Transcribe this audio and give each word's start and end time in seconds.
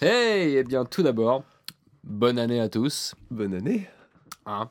Hey, 0.00 0.56
eh 0.56 0.64
bien 0.64 0.84
tout 0.84 1.02
d'abord, 1.02 1.44
bonne 2.04 2.38
année 2.38 2.60
à 2.60 2.68
tous. 2.68 3.14
Bonne 3.30 3.54
année. 3.54 3.88
Hein. 4.46 4.70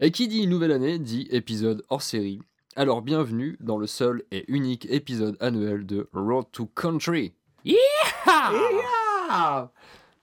Et 0.00 0.10
qui 0.10 0.28
dit 0.28 0.46
nouvelle 0.46 0.72
année 0.72 0.98
dit 0.98 1.28
épisode 1.30 1.82
hors 1.90 2.02
série. 2.02 2.40
Alors 2.74 3.02
bienvenue 3.02 3.56
dans 3.60 3.78
le 3.78 3.86
seul 3.86 4.22
et 4.30 4.44
unique 4.50 4.86
épisode 4.90 5.36
annuel 5.40 5.86
de 5.86 6.08
Road 6.12 6.46
to 6.52 6.66
Country. 6.66 7.32
Yeah 7.64 9.70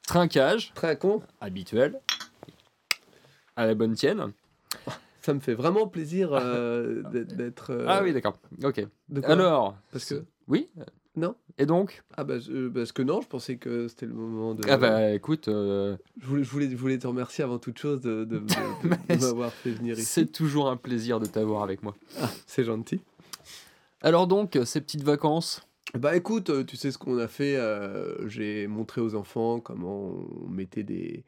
Trinquage 0.07 0.71
Très 0.75 0.97
con. 0.97 1.21
habituel. 1.41 1.99
À 3.55 3.65
la 3.65 3.75
bonne 3.75 3.93
tienne. 3.93 4.31
Ça 5.21 5.33
me 5.33 5.39
fait 5.39 5.53
vraiment 5.53 5.87
plaisir 5.87 6.33
euh, 6.33 7.03
d'être- 7.11 7.71
euh, 7.71 7.85
Ah 7.87 8.01
oui, 8.03 8.13
d'accord. 8.13 8.37
Ok. 8.63 8.85
de 9.09 9.21
quoi? 9.21 9.31
Alors. 9.31 9.75
Parce 9.91 10.05
que. 10.05 10.25
Oui? 10.47 10.69
Non. 11.15 11.35
Et 11.59 11.65
donc 11.67 12.01
Ah 12.17 12.23
bah, 12.23 12.39
je- 12.39 12.69
parce 12.69 12.91
que 12.91 13.01
non, 13.03 13.21
je 13.21 13.27
pensais 13.27 13.57
que 13.57 13.87
c'était 13.87 14.07
le 14.07 14.13
moment 14.13 14.55
de. 14.55 14.63
Ah 14.67 14.77
bah 14.77 15.11
écoute, 15.11 15.47
euh, 15.47 15.95
je, 16.19 16.25
voulais, 16.25 16.43
je, 16.43 16.49
voulais, 16.49 16.69
je 16.71 16.75
voulais 16.75 16.97
te 16.97 17.05
remercier 17.05 17.43
avant 17.43 17.59
toute 17.59 17.77
chose 17.77 18.01
de, 18.01 18.23
de- 18.25 18.39
de- 18.39 18.45
de- 18.89 18.95
Mais 19.07 19.17
de 19.17 19.21
m'avoir 19.21 19.51
fait 19.51 19.69
venir 19.71 19.93
ici. 19.93 20.05
c'est 20.05 20.31
toujours 20.31 20.69
un 20.69 20.77
plaisir 20.77 21.19
de 21.19 21.25
t'avoir 21.27 21.61
avec 21.63 21.83
moi. 21.83 21.95
C'est 22.47 22.63
gentil. 22.63 22.99
Alors 24.01 24.27
donc, 24.27 24.57
ces 24.65 24.81
petites 24.81 25.03
vacances. 25.03 25.61
Bah 25.93 26.15
écoute, 26.15 26.49
euh, 26.49 26.63
tu 26.63 26.75
sais 26.75 26.89
ce 26.91 26.97
qu'on 26.97 27.19
a 27.19 27.27
fait. 27.27 27.55
euh, 27.57 28.27
J'ai 28.27 28.65
montré 28.67 28.99
aux 28.99 29.13
enfants 29.13 29.59
comment 29.59 30.11
on 30.45 30.49
mettait 30.49 30.81
des, 30.83 31.23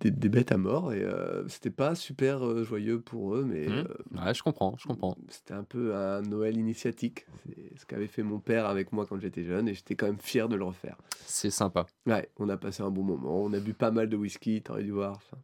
des, 0.00 0.10
des 0.10 0.28
bêtes 0.28 0.52
à 0.52 0.58
mort 0.58 0.92
et 0.92 1.02
euh, 1.02 1.46
c'était 1.48 1.70
pas 1.70 1.94
super 1.94 2.44
euh, 2.46 2.64
joyeux 2.64 3.00
pour 3.00 3.34
eux, 3.34 3.44
mais 3.44 3.66
Mhm. 3.68 3.86
euh, 3.88 4.24
Ouais, 4.26 4.34
je 4.34 4.42
comprends, 4.42 4.74
je 4.78 4.86
comprends. 4.86 5.16
C'était 5.28 5.54
un 5.54 5.64
peu 5.64 5.94
un 5.94 6.22
Noël 6.22 6.56
initiatique. 6.56 7.26
C'est 7.46 7.78
ce 7.78 7.86
qu'avait 7.86 8.06
fait 8.06 8.22
mon 8.22 8.38
père 8.38 8.66
avec 8.66 8.92
moi 8.92 9.06
quand 9.06 9.18
j'étais 9.18 9.44
jeune 9.44 9.68
et 9.68 9.74
j'étais 9.74 9.94
quand 9.94 10.06
même 10.06 10.18
fier 10.20 10.48
de 10.48 10.56
le 10.56 10.64
refaire. 10.64 10.96
C'est 11.24 11.50
sympa. 11.50 11.86
Ouais, 12.06 12.30
on 12.38 12.48
a 12.48 12.56
passé 12.56 12.82
un 12.82 12.90
bon 12.90 13.02
moment. 13.02 13.42
On 13.42 13.52
a 13.52 13.60
bu 13.60 13.72
pas 13.74 13.90
mal 13.90 14.08
de 14.08 14.16
whisky, 14.16 14.62
t'aurais 14.62 14.82
dû 14.84 14.90
voir. 14.92 15.12
Enfin, 15.16 15.38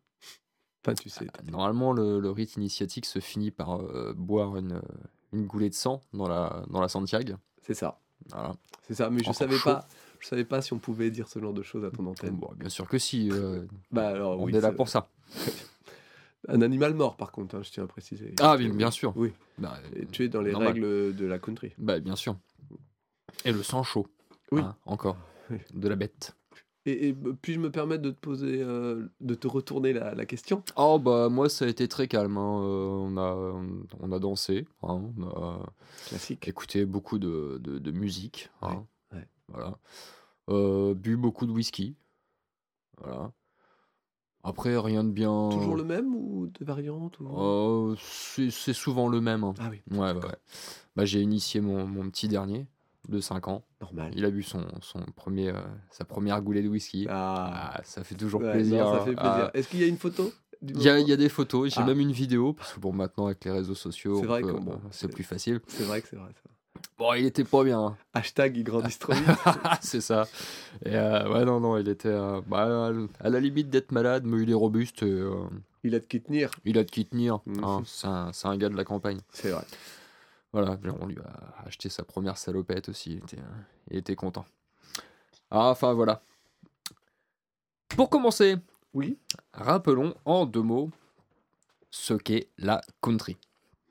enfin, 0.84 0.94
tu 0.94 1.08
sais. 1.08 1.26
Normalement, 1.50 1.92
le, 1.92 2.20
le 2.20 2.30
rite 2.30 2.56
initiatique 2.56 3.06
se 3.06 3.18
finit 3.20 3.50
par 3.50 3.80
boire 4.14 4.56
une, 4.56 4.80
une 5.32 5.46
goulée 5.46 5.70
de 5.70 5.74
sang 5.74 6.00
dans 6.12 6.28
la, 6.28 6.64
dans 6.70 6.80
la 6.80 6.88
Santiago. 6.88 7.34
C'est 7.62 7.74
ça. 7.74 7.98
Voilà. 8.30 8.52
C'est 8.82 8.94
ça. 8.94 9.10
Mais 9.10 9.18
je 9.18 9.24
Encore 9.24 9.34
savais 9.36 9.56
chaud. 9.56 9.70
pas. 9.70 9.88
Je 10.24 10.30
savais 10.30 10.46
pas 10.46 10.62
si 10.62 10.72
on 10.72 10.78
pouvait 10.78 11.10
dire 11.10 11.28
ce 11.28 11.38
genre 11.38 11.52
de 11.52 11.62
choses 11.62 11.84
à 11.84 11.90
ton 11.90 12.06
antenne. 12.06 12.34
Bon, 12.36 12.48
bien 12.56 12.70
sûr 12.70 12.88
que 12.88 12.96
si. 12.96 13.28
euh, 13.30 13.66
Bah 13.92 14.08
alors, 14.08 14.40
on 14.40 14.44
oui, 14.44 14.56
est 14.56 14.60
là 14.62 14.72
pour 14.72 14.88
ça. 14.88 15.10
Un 16.48 16.62
animal 16.62 16.94
mort, 16.94 17.18
par 17.18 17.30
contre, 17.30 17.56
hein, 17.56 17.62
je 17.62 17.70
tiens 17.70 17.84
à 17.84 17.86
préciser. 17.86 18.34
Ah 18.40 18.56
oui, 18.56 18.70
bien 18.70 18.90
sûr. 18.90 19.12
Oui. 19.16 19.32
Bah, 19.58 19.78
tu 20.12 20.24
es 20.24 20.28
dans 20.30 20.40
les 20.40 20.52
Normal. 20.52 20.72
règles 20.72 21.14
de 21.14 21.26
la 21.26 21.38
country. 21.38 21.72
bah, 21.76 22.00
bien 22.00 22.16
sûr. 22.16 22.38
Et 23.44 23.52
le 23.52 23.62
sang 23.62 23.82
chaud. 23.82 24.06
Oui. 24.50 24.62
hein, 24.62 24.74
encore. 24.86 25.18
Oui. 25.50 25.58
De 25.74 25.88
la 25.88 25.96
bête. 25.96 26.34
Et, 26.86 27.08
et 27.08 27.12
puis-je 27.12 27.60
me 27.60 27.70
permettre 27.70 28.00
de 28.02 28.10
te 28.10 28.18
poser, 28.18 28.62
euh, 28.62 29.06
de 29.20 29.34
te 29.34 29.46
retourner 29.46 29.92
la, 29.92 30.14
la 30.14 30.24
question? 30.24 30.62
Oh 30.76 30.98
bah 30.98 31.28
moi 31.30 31.48
ça 31.50 31.64
a 31.66 31.68
été 31.68 31.86
très 31.88 32.08
calme. 32.08 32.36
hein, 32.38 32.60
euh, 32.62 32.86
on, 32.88 33.16
a, 33.18 33.62
on 34.00 34.12
a 34.12 34.18
dansé. 34.18 34.66
hein, 34.82 35.02
on 35.18 35.22
a 35.22 35.62
Classique. 36.08 36.46
écouté 36.48 36.84
beaucoup 36.86 37.18
de, 37.18 37.58
de, 37.62 37.78
de 37.78 37.90
musique. 37.90 38.50
Ouais. 38.62 38.78
Voilà. 39.48 39.78
Euh, 40.50 40.94
bu 40.94 41.16
beaucoup 41.16 41.46
de 41.46 41.52
whisky. 41.52 41.96
Voilà. 43.00 43.32
Après 44.42 44.76
rien 44.76 45.04
de 45.04 45.10
bien. 45.10 45.48
Toujours 45.50 45.76
le 45.76 45.84
même 45.84 46.14
ou 46.14 46.48
des 46.48 46.64
variantes 46.66 47.18
ou... 47.20 47.28
Euh, 47.40 47.96
c'est 47.98 48.72
souvent 48.74 49.08
le 49.08 49.20
même. 49.22 49.42
hein. 49.42 49.54
Ah 49.58 49.68
oui, 49.70 49.80
Ouais, 49.90 50.12
ouais. 50.12 50.36
Bah, 50.96 51.04
j'ai 51.06 51.20
initié 51.22 51.60
mon, 51.62 51.86
mon 51.86 52.08
petit 52.10 52.28
dernier 52.28 52.66
de 53.08 53.20
5 53.20 53.48
ans. 53.48 53.64
normal. 53.80 54.12
Il 54.14 54.24
a 54.24 54.30
bu 54.30 54.42
son, 54.42 54.64
son 54.80 55.00
premier, 55.16 55.48
euh, 55.48 55.60
sa 55.90 56.04
première 56.04 56.40
goulée 56.42 56.62
de 56.62 56.68
whisky. 56.68 57.06
Ah, 57.08 57.72
Ah, 57.76 57.80
ça 57.84 58.04
fait 58.04 58.14
toujours 58.14 58.42
Ouais, 58.42 58.52
plaisir. 58.52 58.84
non, 58.84 58.92
ça 58.92 58.96
hein. 59.02 59.04
fait 59.06 59.14
plaisir. 59.14 59.20
Ah, 59.46 59.50
Est-ce 59.54 59.68
qu'il 59.68 59.80
y 59.80 59.84
a 59.84 59.86
une 59.86 59.98
photo 59.98 60.30
Il 60.62 60.80
y, 60.82 60.88
a, 60.90 60.98
il 60.98 61.08
y 61.08 61.12
a 61.12 61.16
des 61.16 61.28
photos, 61.30 61.72
j'ai 61.74 61.80
Ah. 61.80 61.84
même 61.86 62.00
une 62.00 62.12
vidéo, 62.12 62.52
parce 62.52 62.74
que 62.74 62.80
bon, 62.80 62.92
maintenant 62.92 63.26
avec 63.26 63.44
les 63.46 63.50
réseaux 63.50 63.74
sociaux, 63.74 64.20
C'est 64.90 65.06
bon, 65.08 65.12
plus 65.14 65.24
facile. 65.24 65.60
C'est 65.68 65.84
vrai 65.84 66.02
que 66.02 66.08
c'est 66.08 66.16
vrai. 66.16 66.32
Bon, 66.98 67.12
il 67.14 67.24
était 67.26 67.44
pas 67.44 67.64
bien. 67.64 67.80
hein. 67.80 67.96
Hashtag 68.12 68.56
il 68.56 68.64
grandit 68.64 68.96
trop 68.98 69.12
c'est 69.80 70.00
ça. 70.00 70.26
Et 70.84 70.94
euh, 70.96 71.28
ouais, 71.32 71.44
non, 71.44 71.58
non, 71.60 71.76
il 71.78 71.88
était 71.88 72.08
euh, 72.08 72.40
bah, 72.46 72.90
à 73.20 73.30
la 73.30 73.40
limite 73.40 73.68
d'être 73.70 73.90
malade, 73.92 74.24
mais 74.24 74.42
il 74.42 74.50
est 74.50 74.54
robuste 74.54 75.02
et 75.02 75.06
euh, 75.10 75.34
Il 75.82 75.94
a 75.94 75.98
de 76.00 76.04
qui 76.04 76.20
tenir. 76.20 76.50
il 76.64 76.78
a 76.78 76.84
de 76.84 76.90
qui 76.90 77.04
tenir. 77.04 77.40
Hein. 77.62 77.82
C'est 77.86 78.06
un, 78.06 78.32
c'est 78.32 78.46
un 78.48 78.56
gars 78.56 78.68
de 78.68 78.76
la 78.76 78.84
campagne. 78.84 79.18
C'est 79.32 79.50
vrai. 79.50 79.64
Voilà, 80.52 80.78
on 81.00 81.06
lui 81.06 81.18
a 81.18 81.64
acheté 81.66 81.88
sa 81.88 82.04
première 82.04 82.38
salopette 82.38 82.88
aussi, 82.88 83.12
il 83.12 83.16
était, 83.18 83.38
il 83.90 83.96
était 83.98 84.14
content. 84.14 84.46
Ah, 85.50 85.70
enfin 85.70 85.92
voilà. 85.94 86.22
Pour 87.88 88.08
commencer, 88.08 88.56
Oui. 88.92 89.18
rappelons 89.52 90.14
en 90.24 90.46
deux 90.46 90.62
mots 90.62 90.90
ce 91.90 92.14
qu'est 92.14 92.48
la 92.58 92.80
country. 93.00 93.36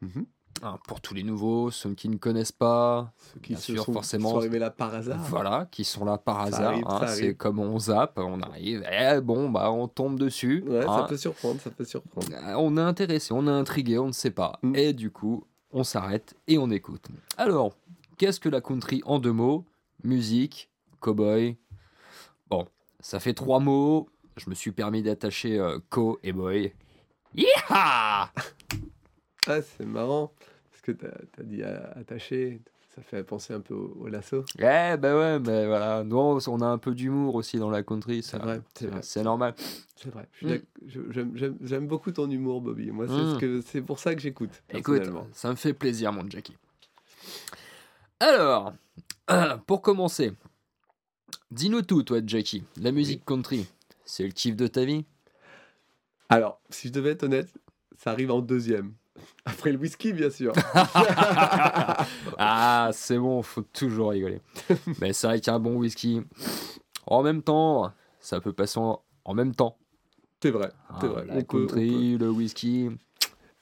Mhm. 0.01 0.25
Hein, 0.65 0.79
pour 0.87 1.01
tous 1.01 1.13
les 1.13 1.23
nouveaux, 1.23 1.71
ceux 1.71 1.93
qui 1.93 2.07
ne 2.07 2.15
connaissent 2.15 2.53
pas, 2.53 3.11
Ceux 3.33 3.39
qui 3.41 3.49
Bien 3.49 3.57
se 3.57 3.73
sûr, 3.73 3.83
sont, 3.83 3.91
forcément. 3.91 4.29
sont 4.29 4.37
arrivés 4.37 4.59
là 4.59 4.69
par 4.69 4.93
hasard. 4.93 5.19
voilà, 5.29 5.67
qui 5.69 5.83
sont 5.83 6.05
là 6.05 6.17
par 6.17 6.37
Ça 6.47 6.69
hasard. 6.69 6.73
hein, 7.03 7.07
c'est 7.07 7.35
comme 7.35 7.59
on 7.59 7.77
zappe, 7.79 8.13
on 8.17 8.39
arrive, 8.41 8.81
eh, 8.89 9.19
bon, 9.19 9.49
bah 9.49 9.71
on 9.71 9.89
tombe 9.89 10.17
dessus. 10.17 10.63
Ouais, 10.65 10.85
hein. 10.85 10.99
ça 10.99 11.03
peut 11.03 11.17
surprendre, 11.17 11.59
ça 11.59 11.69
peut 11.69 11.83
surprendre. 11.83 12.27
Euh, 12.31 12.53
On 12.57 12.77
est 12.77 12.81
intéressé, 12.81 13.33
on 13.33 13.45
est 13.45 13.51
intrigué, 13.51 13.97
on 13.99 14.07
ne 14.07 14.11
sait 14.13 14.31
pas. 14.31 14.57
Mm. 14.61 14.75
Et 14.77 14.93
du 14.93 15.11
coup, 15.11 15.43
on 15.71 15.83
s'arrête 15.83 16.33
et 16.47 16.57
on 16.57 16.69
écoute. 16.69 17.07
Alors, 17.37 17.75
qu'est-ce 18.17 18.39
que 18.39 18.47
la 18.47 18.61
country 18.61 19.01
en 19.05 19.19
deux 19.19 19.33
mots? 19.33 19.65
Musique, 20.05 20.69
cowboy. 21.01 21.57
Bon, 22.49 22.65
ça 23.01 23.19
fait 23.19 23.33
trois 23.33 23.59
mots. 23.59 24.07
Je 24.37 24.49
me 24.49 24.55
suis 24.55 24.71
permis 24.71 25.03
d'attacher 25.03 25.59
euh, 25.59 25.79
co 25.89 26.19
et 26.23 26.31
boy. 26.31 26.73
Yeeha 27.35 28.31
Ah, 29.45 29.61
c'est 29.61 29.85
marrant. 29.85 30.31
Que 30.83 30.91
t'as 30.91 31.07
as 31.39 31.43
dit 31.43 31.63
euh, 31.63 31.79
attaché. 31.95 32.61
Ça 32.95 33.01
fait 33.01 33.23
penser 33.23 33.53
un 33.55 33.59
peu 33.59 33.73
au, 33.73 33.97
au 34.01 34.07
lasso. 34.07 34.45
Eh 34.59 34.61
ben 34.61 35.17
ouais, 35.17 35.39
mais 35.39 35.65
voilà. 35.65 36.03
Nous, 36.03 36.15
on 36.15 36.61
a 36.61 36.67
un 36.67 36.77
peu 36.77 36.93
d'humour 36.93 37.33
aussi 37.33 37.57
dans 37.57 37.71
la 37.71 37.81
country. 37.81 38.21
C'est 38.21 38.37
vrai, 38.37 38.61
c'est 39.01 39.23
normal. 39.23 39.55
C'est 39.95 40.11
vrai. 40.11 40.27
Mm. 40.43 41.55
J'aime 41.63 41.87
beaucoup 41.87 42.11
ton 42.11 42.29
humour, 42.29 42.61
Bobby. 42.61 42.91
Moi, 42.91 43.07
c'est 43.07 43.13
Mm. 43.13 43.33
ce 43.33 43.39
que- 43.39 43.61
c'est 43.61 43.81
pour 43.81 43.97
ça 43.97 44.13
que 44.13 44.21
j'écoute. 44.21 44.61
Écoute, 44.69 45.01
ça 45.31 45.49
me 45.49 45.55
fait 45.55 45.73
plaisir, 45.73 46.13
mon 46.13 46.29
Jackie. 46.29 46.55
Alors, 48.19 48.73
pour 49.65 49.81
commencer, 49.81 50.33
dis-nous 51.49 51.81
tout, 51.81 52.03
toi, 52.03 52.19
Jackie. 52.25 52.63
La 52.77 52.91
musique 52.91 53.25
country, 53.25 53.65
c'est 54.05 54.23
le 54.25 54.31
kiff 54.31 54.55
de 54.55 54.67
ta 54.67 54.85
vie? 54.85 55.03
Alors, 56.29 56.59
si 56.69 56.89
je 56.89 56.93
devais 56.93 57.11
être 57.11 57.23
honnête, 57.23 57.49
ça 57.97 58.11
arrive 58.11 58.29
en 58.31 58.41
deuxième. 58.41 58.93
Après 59.45 59.71
le 59.71 59.77
whisky, 59.77 60.13
bien 60.13 60.29
sûr. 60.29 60.53
Ah, 62.37 62.89
c'est 62.93 63.17
bon, 63.17 63.41
faut 63.41 63.61
toujours 63.61 64.11
rigoler. 64.11 64.41
Mais 65.01 65.13
c'est 65.13 65.27
vrai 65.27 65.39
qu'un 65.41 65.59
bon 65.59 65.75
whisky, 65.75 66.21
en 67.05 67.23
même 67.23 67.41
temps, 67.41 67.91
ça 68.19 68.39
peut 68.39 68.53
passer 68.53 68.79
en, 68.79 69.01
en 69.25 69.33
même 69.33 69.53
temps. 69.55 69.77
c'est 70.41 70.51
vrai. 70.51 70.71
C'est 70.99 71.07
Ah, 71.07 71.09
vrai. 71.09 71.25
La 71.27 71.35
On 71.35 71.43
peut- 71.43 71.63
on 71.63 71.67
country, 71.67 72.17
le 72.17 72.29
whisky, 72.29 72.89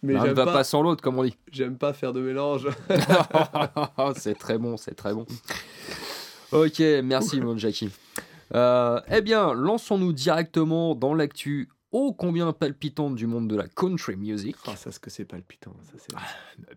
Mais 0.02 0.14
l'un 0.14 0.26
ne 0.28 0.34
va 0.34 0.46
pas, 0.46 0.54
pas 0.54 0.64
sans 0.64 0.82
l'autre, 0.82 1.02
comme 1.04 1.18
on 1.20 1.24
dit. 1.24 1.38
j'aime 1.52 1.78
pas 1.78 1.94
faire 1.94 2.14
de 2.14 2.22
mélange. 2.22 2.68
c'est 4.16 4.38
très 4.38 4.58
bon, 4.58 4.78
c'est 4.78 4.96
très 4.96 5.14
bon. 5.14 5.26
Ok, 6.52 6.80
merci 7.04 7.40
mon 7.42 7.58
Jackie. 7.58 7.90
Euh, 8.54 9.00
eh 9.10 9.22
bien, 9.22 9.54
lançons-nous 9.54 10.12
directement 10.12 10.94
dans 10.96 11.14
l'actu 11.14 11.70
ô 11.92 12.14
combien 12.14 12.54
palpitante 12.54 13.16
du 13.16 13.28
monde 13.28 13.48
de 13.50 13.56
la 13.56 13.68
country 13.68 14.16
music. 14.16 14.56
Ah, 14.68 14.76
ça, 14.76 14.92
ce 14.92 15.00
que 15.00 15.10
c'est 15.10 15.26
palpitant. 15.26 15.76
Ça, 15.84 15.94
c'est 15.98 16.14
Bah, 16.14 16.22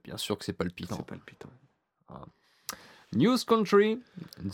Bien 0.02 0.16
sûr 0.16 0.36
que 0.38 0.44
c'est 0.44 0.52
palpitant. 0.52 0.96
c'est 0.96 1.06
palpitant. 1.06 1.50
News 3.14 3.36
Country, 3.46 4.00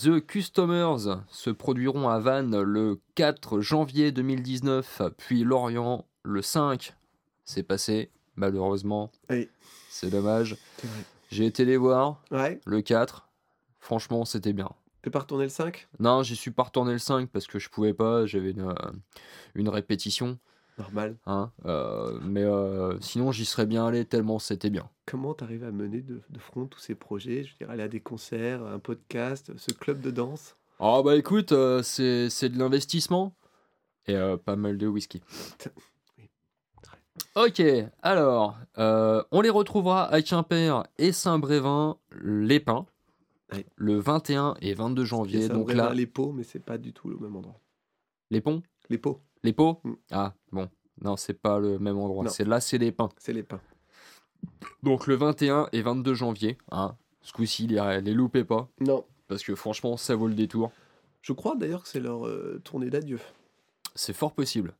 The 0.02 0.20
Customers 0.26 1.22
se 1.30 1.48
produiront 1.48 2.08
à 2.10 2.18
Vannes 2.18 2.60
le 2.60 3.00
4 3.14 3.60
janvier 3.60 4.12
2019, 4.12 5.00
puis 5.16 5.44
Lorient 5.44 6.04
le 6.24 6.42
5. 6.42 6.94
C'est 7.44 7.62
passé, 7.62 8.10
malheureusement. 8.36 9.10
Oui. 9.30 9.48
C'est 9.88 10.10
dommage. 10.10 10.56
J'ai 11.30 11.46
été 11.46 11.64
les 11.64 11.78
voir, 11.78 12.22
Ouais. 12.30 12.60
le 12.66 12.82
4. 12.82 13.28
Franchement, 13.78 14.26
c'était 14.26 14.52
bien. 14.52 14.68
T'es 15.00 15.08
pas 15.08 15.20
retourné 15.20 15.44
le 15.44 15.50
5 15.50 15.88
Non, 15.98 16.22
j'y 16.22 16.36
suis 16.36 16.50
pas 16.50 16.64
retourné 16.64 16.92
le 16.92 16.98
5 16.98 17.30
parce 17.30 17.46
que 17.46 17.58
je 17.58 17.70
pouvais 17.70 17.94
pas, 17.94 18.26
j'avais 18.26 18.50
une, 18.50 18.68
euh, 18.68 18.74
une 19.54 19.70
répétition. 19.70 20.38
Normal. 20.80 21.16
Hein, 21.26 21.52
euh, 21.66 22.18
mais 22.22 22.42
euh, 22.42 22.98
sinon, 23.00 23.32
j'y 23.32 23.44
serais 23.44 23.66
bien 23.66 23.86
allé 23.86 24.04
tellement 24.04 24.38
c'était 24.38 24.70
bien. 24.70 24.88
Comment 25.06 25.34
t'arrives 25.34 25.64
à 25.64 25.70
mener 25.72 26.00
de, 26.00 26.22
de 26.28 26.38
front 26.38 26.66
tous 26.66 26.80
ces 26.80 26.94
projets? 26.94 27.44
Je 27.44 27.50
veux 27.50 27.56
dire, 27.58 27.70
aller 27.70 27.82
à 27.82 27.88
des 27.88 28.00
concerts, 28.00 28.64
un 28.64 28.78
podcast, 28.78 29.52
ce 29.56 29.72
club 29.72 30.00
de 30.00 30.10
danse? 30.10 30.56
Oh 30.78 31.02
bah 31.04 31.16
écoute, 31.16 31.52
euh, 31.52 31.82
c'est 31.82 32.48
de 32.48 32.58
l'investissement 32.58 33.34
et 34.06 34.16
pas 34.44 34.56
mal 34.56 34.78
de 34.78 34.86
whisky. 34.86 35.20
Ok, 37.36 37.62
alors, 38.02 38.56
euh, 38.78 39.22
on 39.30 39.40
les 39.40 39.50
retrouvera 39.50 40.06
à 40.06 40.20
Quimper 40.20 40.84
et 40.98 41.12
Saint-Brévin, 41.12 41.96
les 42.22 42.60
pins. 42.60 42.86
Ouais. 43.52 43.66
le 43.74 43.98
21 43.98 44.54
et 44.60 44.74
22 44.74 45.04
janvier. 45.04 45.48
Donc 45.48 45.72
là, 45.72 45.92
les 45.92 46.06
pots, 46.06 46.30
mais 46.30 46.44
c'est 46.44 46.60
pas 46.64 46.78
du 46.78 46.92
tout 46.92 47.08
le 47.08 47.16
même 47.18 47.34
endroit. 47.34 47.58
les 48.30 48.40
ponts? 48.40 48.62
Les 48.88 48.98
pots, 48.98 49.20
Les 49.42 49.52
pots 49.52 49.80
Mm. 49.84 49.92
Ah, 50.10 50.34
bon. 50.52 50.68
Non, 51.02 51.16
c'est 51.16 51.34
pas 51.34 51.58
le 51.58 51.78
même 51.78 51.98
endroit. 51.98 52.28
C'est 52.28 52.44
là, 52.44 52.60
c'est 52.60 52.78
les 52.78 52.92
pins. 52.92 53.08
c'est 53.18 53.32
les 53.32 53.42
pins. 53.42 53.60
Donc 54.82 55.06
le 55.06 55.14
21 55.14 55.68
et 55.72 55.82
22 55.82 56.14
janvier. 56.14 56.58
Hein, 56.70 56.96
ce 57.22 57.32
coup-ci, 57.32 57.66
les, 57.66 58.00
les 58.02 58.12
loupez 58.14 58.44
pas. 58.44 58.68
Non. 58.80 59.04
Parce 59.28 59.42
que 59.42 59.54
franchement, 59.54 59.96
ça 59.96 60.14
vaut 60.16 60.26
le 60.28 60.34
détour. 60.34 60.72
Je 61.22 61.32
crois 61.32 61.56
d'ailleurs 61.56 61.82
que 61.82 61.88
c'est 61.88 62.00
leur 62.00 62.26
euh, 62.26 62.60
tournée 62.64 62.90
d'adieu. 62.90 63.18
C'est 63.94 64.12
fort 64.12 64.32
possible. 64.34 64.74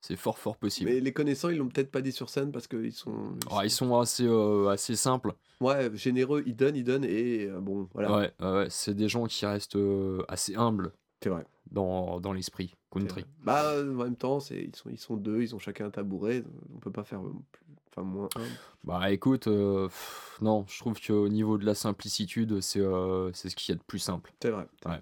C'est 0.00 0.16
fort, 0.16 0.38
fort 0.38 0.56
possible. 0.56 0.90
Mais 0.90 0.98
les 1.00 1.12
connaissants, 1.12 1.48
ils 1.48 1.58
l'ont 1.58 1.68
peut-être 1.68 1.90
pas 1.92 2.00
dit 2.02 2.10
sur 2.10 2.28
scène 2.28 2.50
parce 2.50 2.66
qu'ils 2.66 2.92
sont. 2.92 3.36
Ah, 3.50 3.60
ils 3.64 3.70
sont 3.70 3.96
assez, 4.00 4.26
euh, 4.26 4.68
assez 4.68 4.96
simples. 4.96 5.32
Ouais, 5.60 5.90
généreux, 5.94 6.42
ils 6.46 6.56
donnent, 6.56 6.74
ils 6.74 6.82
donnent, 6.82 7.04
et 7.04 7.46
euh, 7.46 7.60
bon, 7.60 7.88
voilà. 7.94 8.16
Ouais, 8.16 8.32
ouais, 8.40 8.66
c'est 8.68 8.94
des 8.94 9.08
gens 9.08 9.26
qui 9.26 9.46
restent 9.46 9.78
assez 10.26 10.56
humbles 10.56 10.92
C'est 11.22 11.28
vrai. 11.28 11.44
dans, 11.70 12.18
dans 12.18 12.32
l'esprit 12.32 12.74
country. 12.92 13.24
Bah, 13.44 13.64
euh, 13.72 13.92
en 13.94 14.04
même 14.04 14.16
temps, 14.16 14.40
c'est, 14.40 14.62
ils, 14.62 14.76
sont, 14.76 14.90
ils 14.90 14.98
sont 14.98 15.16
deux, 15.16 15.42
ils 15.42 15.54
ont 15.54 15.58
chacun 15.58 15.86
un 15.86 15.90
tabouret, 15.90 16.42
on 16.74 16.78
peut 16.78 16.90
pas 16.92 17.04
faire 17.04 17.20
plus, 17.20 17.62
enfin, 17.90 18.02
moins 18.06 18.28
un. 18.36 18.42
Bah 18.84 19.10
écoute, 19.10 19.46
euh, 19.46 19.86
pff, 19.86 20.38
non, 20.40 20.64
je 20.68 20.78
trouve 20.78 21.00
qu'au 21.00 21.28
niveau 21.28 21.56
de 21.58 21.64
la 21.64 21.74
simplicitude, 21.74 22.60
c'est 22.60 22.80
euh, 22.80 23.30
c'est 23.32 23.48
ce 23.48 23.56
qu'il 23.56 23.72
y 23.72 23.76
a 23.76 23.78
de 23.78 23.84
plus 23.84 23.98
simple. 24.00 24.32
C'est 24.42 24.50
vrai. 24.50 24.66
Ouais. 24.86 25.00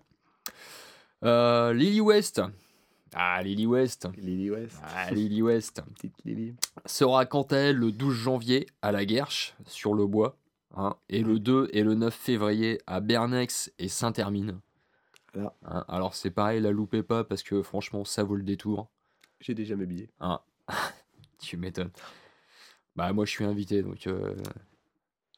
Euh, 1.24 1.72
Lily 1.72 2.00
West. 2.00 2.40
Ah, 3.14 3.42
Lily 3.42 3.66
West. 3.66 4.08
Lily 4.16 4.50
West, 4.50 4.76
Ah, 4.84 5.10
Lily 5.10 5.42
West. 5.42 5.82
petite 5.94 6.14
Lily. 6.24 6.54
Sera 6.86 7.26
quant 7.26 7.42
à 7.42 7.56
elle 7.56 7.76
le 7.76 7.90
12 7.90 8.14
janvier 8.14 8.66
à 8.82 8.92
la 8.92 9.04
Guerche, 9.04 9.54
sur 9.66 9.94
le 9.94 10.06
bois. 10.06 10.36
hein, 10.76 10.94
et 11.08 11.22
le 11.22 11.40
2 11.40 11.68
et 11.72 11.82
le 11.82 11.94
9 11.94 12.14
février 12.14 12.80
à 12.86 13.00
Bernex 13.00 13.72
et 13.78 13.88
Saint-Hermine. 13.88 14.60
Voilà. 15.34 15.54
Hein, 15.64 15.84
alors 15.88 16.14
c'est 16.14 16.30
pareil, 16.30 16.60
la 16.60 16.70
loupez 16.70 17.02
pas 17.02 17.24
parce 17.24 17.42
que 17.42 17.62
franchement 17.62 18.04
ça 18.04 18.22
vaut 18.24 18.36
le 18.36 18.42
détour. 18.42 18.88
J'ai 19.40 19.54
déjà 19.54 19.76
mes 19.76 19.86
billets. 19.86 20.10
Ah, 20.20 20.42
tu 21.38 21.56
m'étonnes. 21.56 21.90
Bah 22.96 23.12
moi 23.12 23.24
je 23.24 23.30
suis 23.30 23.44
invité 23.44 23.82
donc 23.82 24.06
euh, 24.06 24.34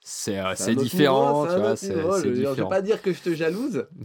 c'est 0.01 0.39
euh, 0.39 0.55
C'est 0.57 0.75
différent, 0.75 1.45
niveau, 1.45 1.55
tu 1.55 1.61
vois, 1.61 1.77
c'est 1.77 1.95
je 1.95 2.01
dire, 2.01 2.13
Je 2.23 2.29
vais 2.29 2.51
différent. 2.51 2.69
pas 2.69 2.83
dire 2.83 3.01
que 3.03 3.13
je 3.13 3.23
te 3.23 3.35
jalouse. 3.35 3.87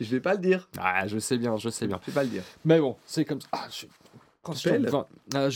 Je 0.00 0.04
vais 0.04 0.20
pas 0.20 0.34
le 0.34 0.38
dire. 0.40 0.68
Ah 0.78 1.08
je 1.08 1.18
sais 1.18 1.36
bien, 1.38 1.56
je 1.56 1.68
sais 1.70 1.88
bien. 1.88 1.98
Je 2.02 2.12
vais 2.12 2.14
pas 2.14 2.22
le 2.22 2.30
dire. 2.30 2.44
Mais 2.64 2.78
bon, 2.78 2.96
c'est 3.04 3.24
comme 3.24 3.40
ça. 3.40 3.48
Ah, 3.50 3.66
je... 3.68 3.86
Quand 4.42 4.52
Tu 4.52 4.68
je 4.68 4.74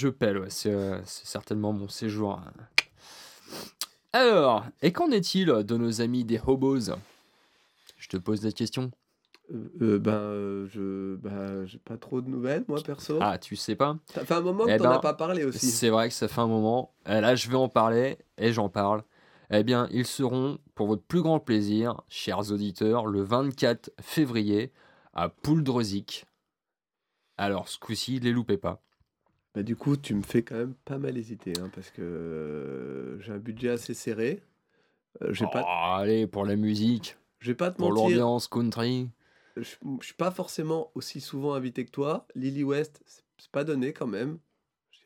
ah, 0.08 0.12
pèle, 0.18 0.38
ouais. 0.38 0.50
C'est 0.50 0.72
euh, 0.72 1.00
c'est 1.04 1.26
certainement 1.28 1.72
mon 1.72 1.88
séjour. 1.88 2.32
hein. 2.32 2.52
Alors, 4.12 4.66
et 4.82 4.92
qu'en 4.92 5.12
est-il 5.12 5.46
de 5.46 5.76
nos 5.76 6.00
amis 6.00 6.24
des 6.24 6.40
hobos? 6.44 6.90
Je 7.98 8.08
te 8.08 8.16
pose 8.16 8.40
des 8.40 8.52
questions. 8.52 8.90
Euh, 9.50 9.68
euh, 9.82 9.98
ben, 9.98 10.12
euh, 10.12 10.66
je, 10.68 11.66
j'ai 11.66 11.78
pas 11.78 11.96
trop 11.96 12.20
de 12.20 12.28
nouvelles, 12.28 12.64
moi, 12.68 12.80
perso. 12.82 13.18
Ah, 13.20 13.38
tu 13.38 13.56
sais 13.56 13.74
pas 13.76 13.98
Ça 14.14 14.24
fait 14.24 14.34
un 14.34 14.40
moment 14.40 14.64
que 14.64 14.70
Eh 14.70 14.76
t'en 14.78 14.84
ben, 14.84 14.90
as 14.92 14.98
pas 15.00 15.14
parlé 15.14 15.44
aussi. 15.44 15.66
C'est 15.66 15.90
vrai 15.90 16.08
que 16.08 16.14
ça 16.14 16.28
fait 16.28 16.40
un 16.40 16.46
moment. 16.46 16.94
Et 17.06 17.20
là, 17.20 17.34
je 17.34 17.48
vais 17.50 17.56
en 17.56 17.68
parler 17.68 18.18
et 18.38 18.52
j'en 18.52 18.68
parle. 18.68 19.02
Eh 19.50 19.64
bien, 19.64 19.88
ils 19.90 20.06
seront, 20.06 20.58
pour 20.74 20.86
votre 20.86 21.02
plus 21.02 21.20
grand 21.20 21.40
plaisir, 21.40 22.00
chers 22.08 22.50
auditeurs, 22.52 23.06
le 23.06 23.20
24 23.20 23.90
février 24.00 24.72
à 25.12 25.28
Pouldrezic. 25.28 26.24
Alors, 27.36 27.68
ce 27.68 27.78
coup-ci, 27.78 28.18
les 28.20 28.32
loupez 28.32 28.56
pas. 28.56 28.80
Bah, 29.54 29.62
du 29.62 29.76
coup, 29.76 29.96
tu 29.96 30.14
me 30.14 30.22
fais 30.22 30.42
quand 30.42 30.54
même 30.54 30.74
pas 30.86 30.96
mal 30.96 31.18
hésiter, 31.18 31.52
hein, 31.60 31.70
parce 31.74 31.90
que 31.90 32.00
euh, 32.00 33.20
j'ai 33.20 33.32
un 33.32 33.38
budget 33.38 33.70
assez 33.70 33.92
serré. 33.92 34.42
Je 35.20 35.44
vais 35.44 35.50
pas, 35.50 35.62
Oh, 35.66 36.00
allez, 36.00 36.26
pour 36.26 36.46
la 36.46 36.56
musique, 36.56 37.18
je 37.38 37.50
vais 37.50 37.54
pas 37.54 37.70
te 37.70 37.76
pour 37.76 37.92
l'ambiance 37.92 38.48
country. 38.48 39.10
Je, 39.56 39.62
je 40.00 40.04
suis 40.04 40.14
pas 40.14 40.30
forcément 40.30 40.90
aussi 40.94 41.20
souvent 41.20 41.54
invité 41.54 41.84
que 41.84 41.90
toi. 41.90 42.26
Lily 42.34 42.64
West, 42.64 43.02
c'est 43.38 43.50
pas 43.50 43.64
donné 43.64 43.92
quand 43.92 44.06
même. 44.06 44.38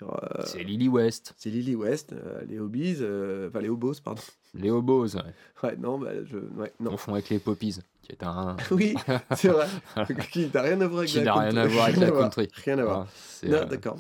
Euh, 0.03 0.07
C'est 0.45 0.63
Lily 0.63 0.89
West, 0.89 1.33
c'est 1.39 1.49
Lily 1.49 1.75
West, 1.75 2.13
euh, 2.13 2.43
les 2.47 2.59
hobbies, 2.59 2.97
euh, 3.01 3.49
enfin 3.49 3.61
les 3.61 3.71
hobos, 3.71 3.95
pardon. 4.05 4.21
les 4.53 4.69
hobos. 4.71 5.17
Ouais. 5.17 5.23
Ouais, 5.63 5.77
non, 5.79 5.99
bah, 5.99 6.11
je, 6.27 6.37
ouais, 6.37 6.71
non. 6.81 6.91
confond 6.91 7.15
avec 7.15 7.31
les 7.31 7.39
poppies, 7.39 7.79
qui 8.03 8.13
est 8.13 8.23
un. 8.23 8.57
Oui, 8.71 8.95
c'est 9.35 9.49
vrai. 9.49 9.67
qui 10.31 10.51
n'a 10.53 10.61
rien 10.61 10.79
à 10.83 10.87
voir 10.87 10.99
avec 10.99 11.11
Qui 11.13 11.17
la 11.19 11.25
n'a 11.25 11.33
rien 11.35 11.51
country. 11.51 11.61
à 11.61 11.67
voir 11.69 11.85
avec 11.87 11.97
la 11.97 12.11
country. 12.21 12.49
Rien 12.65 12.79
à 12.79 12.85
voir. 12.85 13.09
C'est, 13.15 13.49
Non, 13.49 13.57
euh, 13.57 13.65
d'accord. 13.65 13.97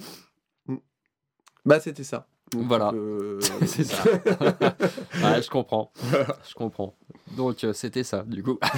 Mm. 0.66 0.76
Bah, 1.64 1.80
c'était 1.80 2.04
ça. 2.04 2.28
Donc, 2.52 2.66
Voilà. 2.68 2.92
euh, 2.94 3.40
C'est 3.66 3.84
ça. 3.84 4.04
ouais, 4.14 5.42
je 5.42 5.50
comprends. 5.50 5.90
Je 6.48 6.54
comprends. 6.54 6.94
Donc, 7.36 7.64
euh, 7.64 7.72
c'était 7.72 8.04
ça, 8.04 8.22
du 8.22 8.42
coup. 8.42 8.58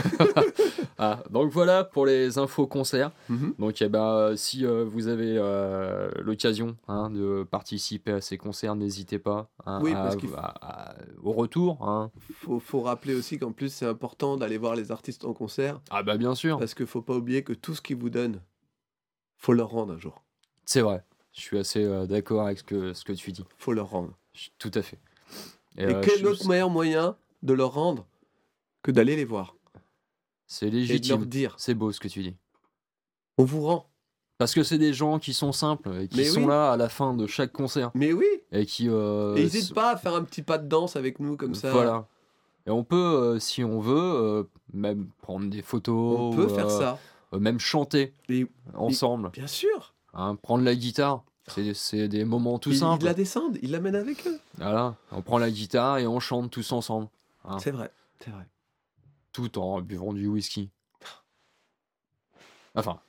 Ah, 1.01 1.23
donc, 1.31 1.53
voilà 1.53 1.85
pour 1.85 2.07
les 2.07 2.39
infos 2.39 2.67
concerts. 2.67 3.13
Mhm. 3.29 3.55
Donc, 3.61 3.81
eh 3.83 3.89
ben, 3.89 4.03
euh, 4.05 4.37
si 4.37 4.67
euh, 4.67 4.85
vous 4.85 5.07
avez 5.07 5.37
euh, 5.39 6.11
l'occasion 6.25 6.77
hein, 6.89 7.09
de 7.11 7.47
participer 7.49 8.11
à 8.15 8.21
ces 8.21 8.37
concerts, 8.37 8.75
n'hésitez 8.75 9.21
pas 9.21 9.49
hein, 9.65 9.79
Oui, 9.81 9.93
parce 9.93 10.17
qu'il 10.17 10.29
faut- 10.29 10.35
à- 10.35 10.55
à- 10.91 10.95
au 11.23 11.31
retour. 11.31 11.87
hein. 11.89 12.11
faut, 12.41 12.59
faut 12.59 12.81
rappeler 12.81 13.15
aussi 13.15 13.39
qu'en 13.39 13.53
plus, 13.53 13.73
c'est 13.73 13.87
important 13.87 14.37
d'aller 14.37 14.59
voir 14.59 14.75
les 14.75 14.91
artistes 14.91 15.25
en 15.25 15.35
concert 15.35 15.81
Ah, 15.91 16.03
bah, 16.03 16.17
bien 16.17 16.35
sûr. 16.35 16.59
parce 16.59 16.75
qu'il 16.75 16.87
faut 16.87 17.03
pas 17.03 17.15
oublier 17.15 17.45
que 17.45 17.53
tout 17.53 17.77
ce 17.77 17.81
qu'ils 17.81 17.97
vous 17.97 18.11
donnent, 18.11 18.41
faut 19.37 19.53
leur 19.53 19.69
rendre 19.69 19.93
un 19.95 19.99
jour. 20.01 20.25
C'est 20.65 20.81
vrai. 20.81 21.05
Je 21.39 21.43
suis 21.45 21.59
assez 21.59 21.85
euh, 21.85 22.05
d'accord 22.07 22.47
avec 22.47 22.59
ce 22.59 22.65
que, 22.65 22.93
ce 22.93 23.05
que 23.05 23.13
tu 23.13 23.31
dis. 23.31 23.45
faut 23.59 23.73
leur 23.73 23.91
rendre. 23.91 24.11
Je- 24.33 24.49
Tout 24.59 24.73
à 24.75 24.83
fait. 24.83 24.99
Et, 25.77 25.85
euh, 25.85 26.01
quel 26.05 26.19
je- 26.19 26.27
autre 26.27 26.49
meilleur 26.49 26.69
moyen 26.69 27.17
de 27.45 27.53
leur 27.55 27.73
rendre 27.75 28.05
que 28.83 28.91
d'aller 28.91 29.15
les 29.15 29.25
voir 29.25 29.55
C'est 30.49 30.67
et 30.67 30.71
de 30.71 30.77
leur 30.77 30.87
légitime. 30.89 31.25
dire 31.27 31.55
C'est 31.57 31.75
beau 31.75 31.93
ce 31.93 32.01
que 32.01 32.09
tu 32.09 32.23
dis. 32.23 32.35
on 33.39 33.45
vous 33.45 33.63
rend. 33.65 33.89
Parce 34.37 34.53
que 34.55 34.63
c'est 34.65 34.79
des 34.79 34.93
gens 34.93 35.19
qui 35.21 35.33
sont 35.33 35.53
simples 35.53 35.93
et 36.01 36.09
qui 36.09 36.17
Mais 36.17 36.25
sont 36.25 36.41
oui. 36.43 36.47
là 36.49 36.73
à 36.73 36.77
la 36.77 36.89
fin 36.89 37.15
de 37.15 37.27
chaque 37.29 37.53
concert. 37.53 37.91
Mais 37.95 38.13
oui, 38.13 38.27
Et 38.53 38.67
qui. 38.67 38.89
euh, 38.89 39.35
et 39.37 39.43
n'hésite 39.43 39.75
pas 39.75 39.93
à 39.93 39.97
faire 39.97 40.15
un 40.15 40.23
petit 40.25 40.43
pas 40.43 40.59
de 40.59 40.67
danse 40.69 40.97
avec 40.97 41.19
nous 41.21 41.37
comme 41.37 41.55
ça. 41.55 41.71
Voilà. 41.73 42.07
Et 42.67 42.71
on 42.71 42.83
peut, 42.85 42.97
euh, 42.97 43.39
si 43.39 43.63
on 43.65 43.81
veut, 43.81 43.97
euh, 43.97 44.45
même 44.73 45.09
prendre 45.23 45.49
des 45.49 45.63
photos. 45.63 46.19
On 46.21 46.37
peut 46.37 46.49
faire 46.49 46.67
euh, 46.67 46.79
ça. 46.81 46.99
euh, 47.33 47.39
même 47.41 47.59
chanter 47.61 48.13
Et 48.29 48.47
ensemble. 48.75 49.31
bien 49.31 49.47
sûr. 49.49 49.95
hein, 50.15 50.35
prendre 50.37 50.65
la 50.65 50.75
guitare. 50.75 51.25
C'est 51.75 52.09
des 52.09 52.25
moments 52.25 52.59
tout 52.59 52.71
ils, 52.71 52.75
ils 52.75 52.79
simples. 52.79 53.05
la 53.05 53.15
descendent, 53.15 53.59
ils 53.63 53.71
l'amènent 53.71 53.95
avec 53.97 54.27
eux. 54.27 54.39
Voilà. 54.57 54.97
On 55.13 55.23
prend 55.23 55.39
la 55.39 55.51
guitare 55.51 55.99
et 55.99 56.07
on 56.07 56.21
chante 56.21 56.51
tous 56.51 56.73
ensemble. 56.73 57.09
Ah. 57.45 57.57
C'est 57.61 57.71
vrai, 57.71 57.91
c'est 58.21 58.31
vrai. 58.31 58.47
Tout 59.33 59.59
en 59.59 59.81
buvant 59.81 60.13
du 60.13 60.27
whisky. 60.27 60.71
Enfin, 62.75 63.01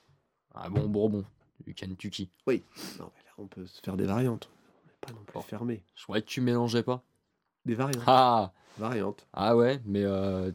un 0.56 0.70
bon 0.70 0.88
bourbon. 0.88 1.26
Du 1.66 1.74
Kentucky. 1.74 2.30
Non, 2.48 2.54
mais 2.58 2.64
là, 3.00 3.32
on 3.38 3.48
peut 3.48 3.66
se 3.66 3.82
faire 3.82 3.98
des 3.98 4.06
variantes. 4.06 4.50
On 4.52 4.88
n'est 4.88 4.94
pas 5.02 5.20
non 5.20 5.26
plus 5.26 5.50
fermé. 5.50 5.84
Je 5.96 6.04
croyais 6.04 6.22
que 6.22 6.28
tu 6.28 6.42
mélangeais 6.42 6.84
pas. 6.84 7.04
Des 7.66 7.76
variantes. 7.76 8.04
Ah 8.08 8.52
Variantes. 8.78 9.28
Ah 9.34 9.56
ouais, 9.58 9.82
mais 9.86 10.04
euh, 10.06 10.52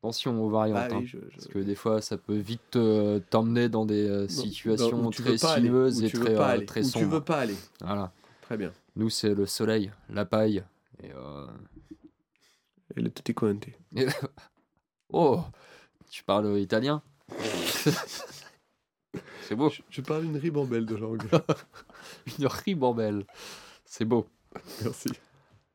attention 0.00 0.42
aux 0.42 0.48
variantes. 0.48 0.78
Ah 0.80 0.94
hein, 0.94 0.98
oui, 1.00 1.06
je- 1.06 1.18
je- 1.18 1.34
Parce 1.34 1.46
que 1.48 1.58
des 1.58 1.74
fois, 1.74 2.00
ça 2.00 2.16
peut 2.16 2.36
vite 2.36 2.62
te- 2.70 3.18
t'emmener 3.30 3.68
dans 3.68 3.84
des 3.84 4.08
euh, 4.08 4.22
Non, 4.22 4.28
situations 4.28 4.96
non, 5.02 5.10
tu 5.10 5.22
très 5.22 5.36
sinueuses 5.36 6.02
et 6.02 6.10
très, 6.10 6.36
euh, 6.38 6.64
très 6.64 6.80
où 6.80 6.84
tu 6.84 6.90
sombres. 6.90 7.12
veux 7.16 7.20
pas 7.24 7.40
aller. 7.40 7.56
Voilà. 7.82 8.10
Très 8.42 8.56
bien. 8.56 8.72
Nous, 8.96 9.10
c'est 9.10 9.34
le 9.34 9.44
soleil, 9.46 9.92
la 10.08 10.24
paille. 10.24 10.64
Et, 11.02 11.10
euh, 11.14 11.46
Et 12.96 13.02
le 13.02 13.10
quanti. 13.34 13.72
Oh 15.12 15.40
Tu 16.10 16.24
parles 16.24 16.58
italien? 16.58 17.02
C'est 19.42 19.56
beau. 19.56 19.68
Je, 19.70 19.82
je 19.90 20.00
parle 20.00 20.24
une 20.24 20.36
ribambelle 20.36 20.86
de 20.86 20.94
langue. 20.96 21.22
Une 22.38 22.46
ribambelle. 22.46 23.26
C'est 23.84 24.04
beau. 24.04 24.26
Merci. 24.82 25.08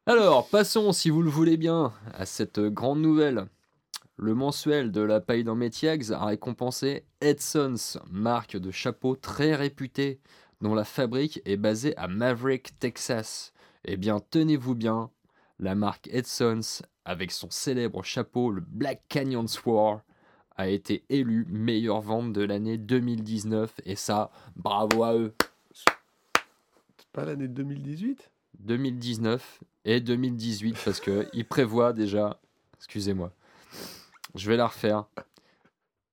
Alors, 0.06 0.48
passons, 0.48 0.94
si 0.94 1.10
vous 1.10 1.22
le 1.22 1.30
voulez 1.30 1.58
bien, 1.58 1.92
à 2.14 2.26
cette 2.26 2.60
grande 2.60 3.02
nouvelle. 3.02 3.48
Le 4.18 4.34
mensuel 4.34 4.94
de 4.94 5.02
la 5.02 5.20
paille 5.20 5.44
dans 5.44 5.56
Métiags 5.56 6.14
a 6.14 6.24
récompensé 6.24 7.04
Edson's, 7.20 8.00
marque 8.10 8.56
de 8.56 8.72
chapeaux 8.72 9.18
très 9.18 9.56
réputée, 9.56 10.22
dont 10.62 10.74
la 10.74 10.86
fabrique 10.86 11.42
est 11.44 11.58
basée 11.58 11.98
à 11.98 12.08
Maverick, 12.08 12.80
Texas. 12.80 13.52
Eh 13.84 13.98
bien, 13.98 14.22
tenez-vous 14.22 14.74
bien, 14.74 15.12
la 15.60 15.76
marque 15.76 16.08
Edson's, 16.08 16.82
avec 17.04 17.32
son 17.32 17.50
célèbre 17.50 18.04
chapeau, 18.04 18.52
le 18.52 18.62
Black 18.62 19.04
Canyon 19.10 19.50
Sword, 19.50 20.00
a 20.56 20.70
été 20.70 21.04
élue 21.10 21.46
meilleure 21.50 22.00
vente 22.00 22.32
de 22.32 22.42
l'année 22.42 22.78
2019, 22.78 23.82
et 23.84 23.98
ça, 23.98 24.32
bravo 24.56 25.04
à 25.04 25.14
eux. 25.14 25.36
C'est 25.74 27.12
pas 27.12 27.26
l'année 27.26 27.50
2018 27.50 28.32
2019 28.60 29.64
et 29.84 30.00
2018 30.00 30.78
parce 30.86 31.02
que 31.02 31.28
il 31.34 31.46
prévoit 31.46 31.92
déjà, 31.92 32.40
excusez-moi, 32.78 33.34
je 34.36 34.50
vais 34.50 34.58
la 34.58 34.68
refaire. 34.68 35.06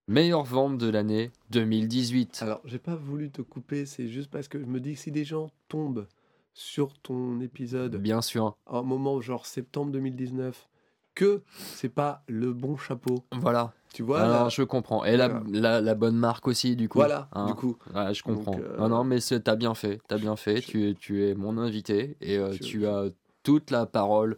Meilleure 0.09 0.43
vente 0.45 0.79
de 0.79 0.89
l'année 0.89 1.31
2018. 1.51 2.41
Alors, 2.43 2.61
j'ai 2.65 2.79
pas 2.79 2.97
voulu 2.97 3.31
te 3.31 3.41
couper, 3.41 3.87
c'est 3.87 4.09
juste 4.09 4.31
parce 4.31 4.49
que 4.49 4.59
je 4.59 4.65
me 4.67 4.81
dis 4.81 4.95
que 4.95 4.99
si 4.99 5.13
des 5.13 5.25
gens 5.25 5.51
tombent 5.69 6.07
sur 6.55 6.93
ton 6.99 7.41
épisode 7.41 7.97
Bien 7.97 8.21
sûr. 8.21 8.57
à 8.67 8.79
un 8.79 8.83
moment 8.83 9.21
genre 9.21 9.47
septembre 9.47 9.93
2019 9.93 10.69
que 11.15 11.43
c'est 11.75 11.89
pas 11.89 12.25
le 12.27 12.53
bon 12.53 12.77
chapeau. 12.77 13.23
Voilà. 13.33 13.73
Tu 13.95 14.03
vois 14.03 14.23
Ah, 14.23 14.29
là, 14.29 14.43
non, 14.45 14.49
je 14.49 14.63
comprends. 14.63 15.05
Et 15.05 15.17
la, 15.17 15.29
Voilà. 15.29 15.45
la, 15.61 15.81
la 15.83 15.95
bonne 15.95 16.17
marque 16.17 16.49
aussi, 16.49 16.75
du 16.75 16.89
coup. 16.89 16.99
Voilà, 16.99 17.29
hein. 17.33 17.47
du 17.47 17.55
coup. 17.55 17.77
Ouais, 17.95 18.13
je 18.15 18.23
comprends. 18.23 18.59
euh, 18.59 18.79
Non, 18.79 18.89
non, 18.89 19.05
mais 19.05 19.19
t'as 19.21 19.55
bien 19.57 19.75
fait. 19.75 20.01
T'as 20.09 20.17
bien 20.19 20.37
fait. 20.37 20.57
je- 20.63 20.67
Tu, 20.67 20.89
es, 20.89 20.95
tu 20.95 21.27
es 21.27 21.35
mon 21.35 21.59
invité 21.59 22.17
et 22.23 22.39
euh, 22.39 22.53
Je- 22.53 22.59
tu 22.63 22.87
as 22.87 23.05
toute 23.43 23.71
la 23.71 23.85
parole 23.87 24.37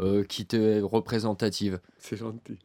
euh, 0.00 0.24
qui 0.24 0.44
t'est 0.46 0.80
représentative. 0.80 1.78
C'est 1.98 2.16
gentil. 2.16 2.58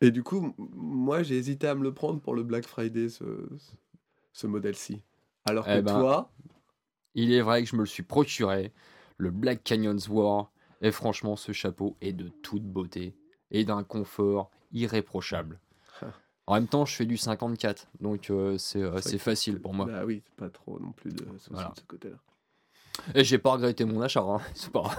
Et 0.00 0.10
du 0.10 0.22
coup, 0.22 0.54
moi, 0.56 1.22
j'ai 1.22 1.36
hésité 1.36 1.66
à 1.66 1.74
me 1.74 1.82
le 1.82 1.92
prendre 1.92 2.20
pour 2.20 2.34
le 2.34 2.42
Black 2.42 2.66
Friday, 2.66 3.08
ce, 3.08 4.46
modèle-ci. 4.46 5.02
Alors 5.44 5.66
que 5.66 5.78
Eh 5.78 5.82
ben, 5.82 5.98
toi, 5.98 6.30
Il 7.14 7.32
est 7.32 7.42
vrai 7.42 7.62
que 7.62 7.68
je 7.68 7.76
me 7.76 7.80
le 7.80 7.86
suis 7.86 8.02
procuré, 8.02 8.72
le 9.18 9.30
Black 9.30 9.62
Canyons 9.62 9.98
War, 10.08 10.50
et 10.80 10.90
franchement, 10.90 11.36
ce 11.36 11.52
chapeau 11.52 11.96
est 12.00 12.12
de 12.12 12.28
toute 12.28 12.64
beauté 12.64 13.14
et 13.50 13.64
d'un 13.64 13.82
confort 13.82 14.50
irréprochable. 14.72 15.60
En 16.46 16.54
même 16.54 16.66
temps, 16.66 16.84
je 16.84 16.96
fais 16.96 17.06
du 17.06 17.16
54, 17.16 17.86
donc 18.00 18.28
euh, 18.28 18.58
c'est 18.58 18.82
euh, 18.82 19.00
facile 19.00 19.60
pour 19.60 19.72
moi. 19.72 19.86
Bah 19.86 20.04
oui, 20.04 20.20
pas 20.36 20.50
trop 20.50 20.80
non 20.80 20.90
plus 20.90 21.12
de 21.12 21.24
soucis 21.38 21.48
Voilà. 21.52 21.68
de 21.68 21.78
ce 21.78 21.84
côté-là. 21.84 22.16
Et 23.14 23.24
j'ai 23.24 23.38
pas 23.38 23.52
regretté 23.52 23.84
mon 23.84 24.00
achat, 24.00 24.22
hein. 24.22 24.40
c'est 24.54 24.70
pas. 24.72 24.90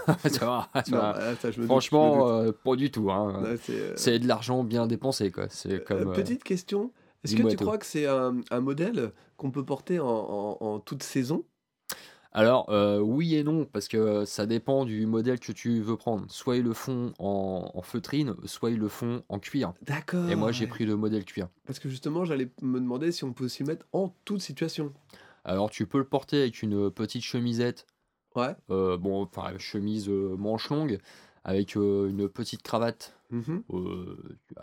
Franchement, 1.66 2.30
euh, 2.30 2.52
pas 2.52 2.76
du 2.76 2.92
tout. 2.92 3.12
hein. 3.12 3.56
C'est, 3.62 3.74
euh, 3.74 3.94
C'est 3.96 4.20
de 4.20 4.28
l'argent 4.28 4.64
bien 4.64 4.88
dépensé, 4.88 5.32
quoi. 5.32 5.48
Euh, 5.66 5.80
comme. 5.80 6.10
euh, 6.10 6.14
petite 6.14 6.44
question. 6.44 6.92
Est-ce 7.24 7.36
que 7.36 7.44
tu 7.50 7.56
tout. 7.56 7.66
crois 7.66 7.78
que 7.78 7.86
c'est 7.86 8.08
un, 8.08 8.38
un 8.50 8.60
modèle 8.62 9.12
qu'on 9.38 9.52
peut 9.52 9.64
porter 9.64 10.00
en, 10.00 10.08
en- 10.08 10.58
en 10.60 10.80
toute 10.80 11.04
saison? 11.04 11.44
Alors, 12.34 12.70
euh, 12.70 13.00
oui 13.00 13.36
et 13.36 13.44
non, 13.44 13.66
parce 13.66 13.90
que 13.90 14.24
ça 14.24 14.46
dépend 14.46 14.86
du 14.86 15.06
modèle 15.06 15.38
que 15.40 15.52
tu 15.52 15.82
veux 15.82 15.98
prendre. 15.98 16.24
Soit 16.30 16.56
ils 16.58 16.64
le 16.64 16.74
font 16.74 17.14
en, 17.20 17.70
en 17.74 17.82
feutrine, 17.82 18.36
soit 18.46 18.72
ils 18.72 18.80
le 18.80 18.88
font 18.88 19.22
en 19.28 19.38
cuir. 19.38 19.74
D'accord. 19.82 20.30
Et 20.30 20.36
moi, 20.36 20.54
j'ai 20.54 20.66
pris 20.66 20.86
le 20.86 20.96
modèle 20.96 21.26
cuir. 21.26 21.50
Parce 21.68 21.78
que 21.80 21.90
justement, 21.90 22.24
j'allais 22.24 22.50
me 22.62 22.80
demander 22.80 23.12
si 23.12 23.26
on 23.26 23.34
peut 23.34 23.50
s'y 23.50 23.64
mettre 23.66 23.86
en 23.92 24.16
toute 24.24 24.40
situation. 24.42 24.94
Alors, 25.44 25.70
tu 25.70 25.86
peux 25.86 25.98
le 25.98 26.06
porter 26.06 26.40
avec 26.42 26.62
une 26.62 26.90
petite 26.90 27.24
chemisette, 27.24 27.86
Ouais. 28.36 28.56
euh, 28.70 28.98
bon, 28.98 29.22
enfin, 29.24 29.58
chemise 29.58 30.08
euh, 30.10 30.36
manche 30.38 30.70
longue, 30.70 31.00
avec 31.44 31.76
euh, 31.78 32.08
une 32.10 32.30
petite 32.30 32.64
cravate. 32.64 33.14
Euh, 33.74 34.16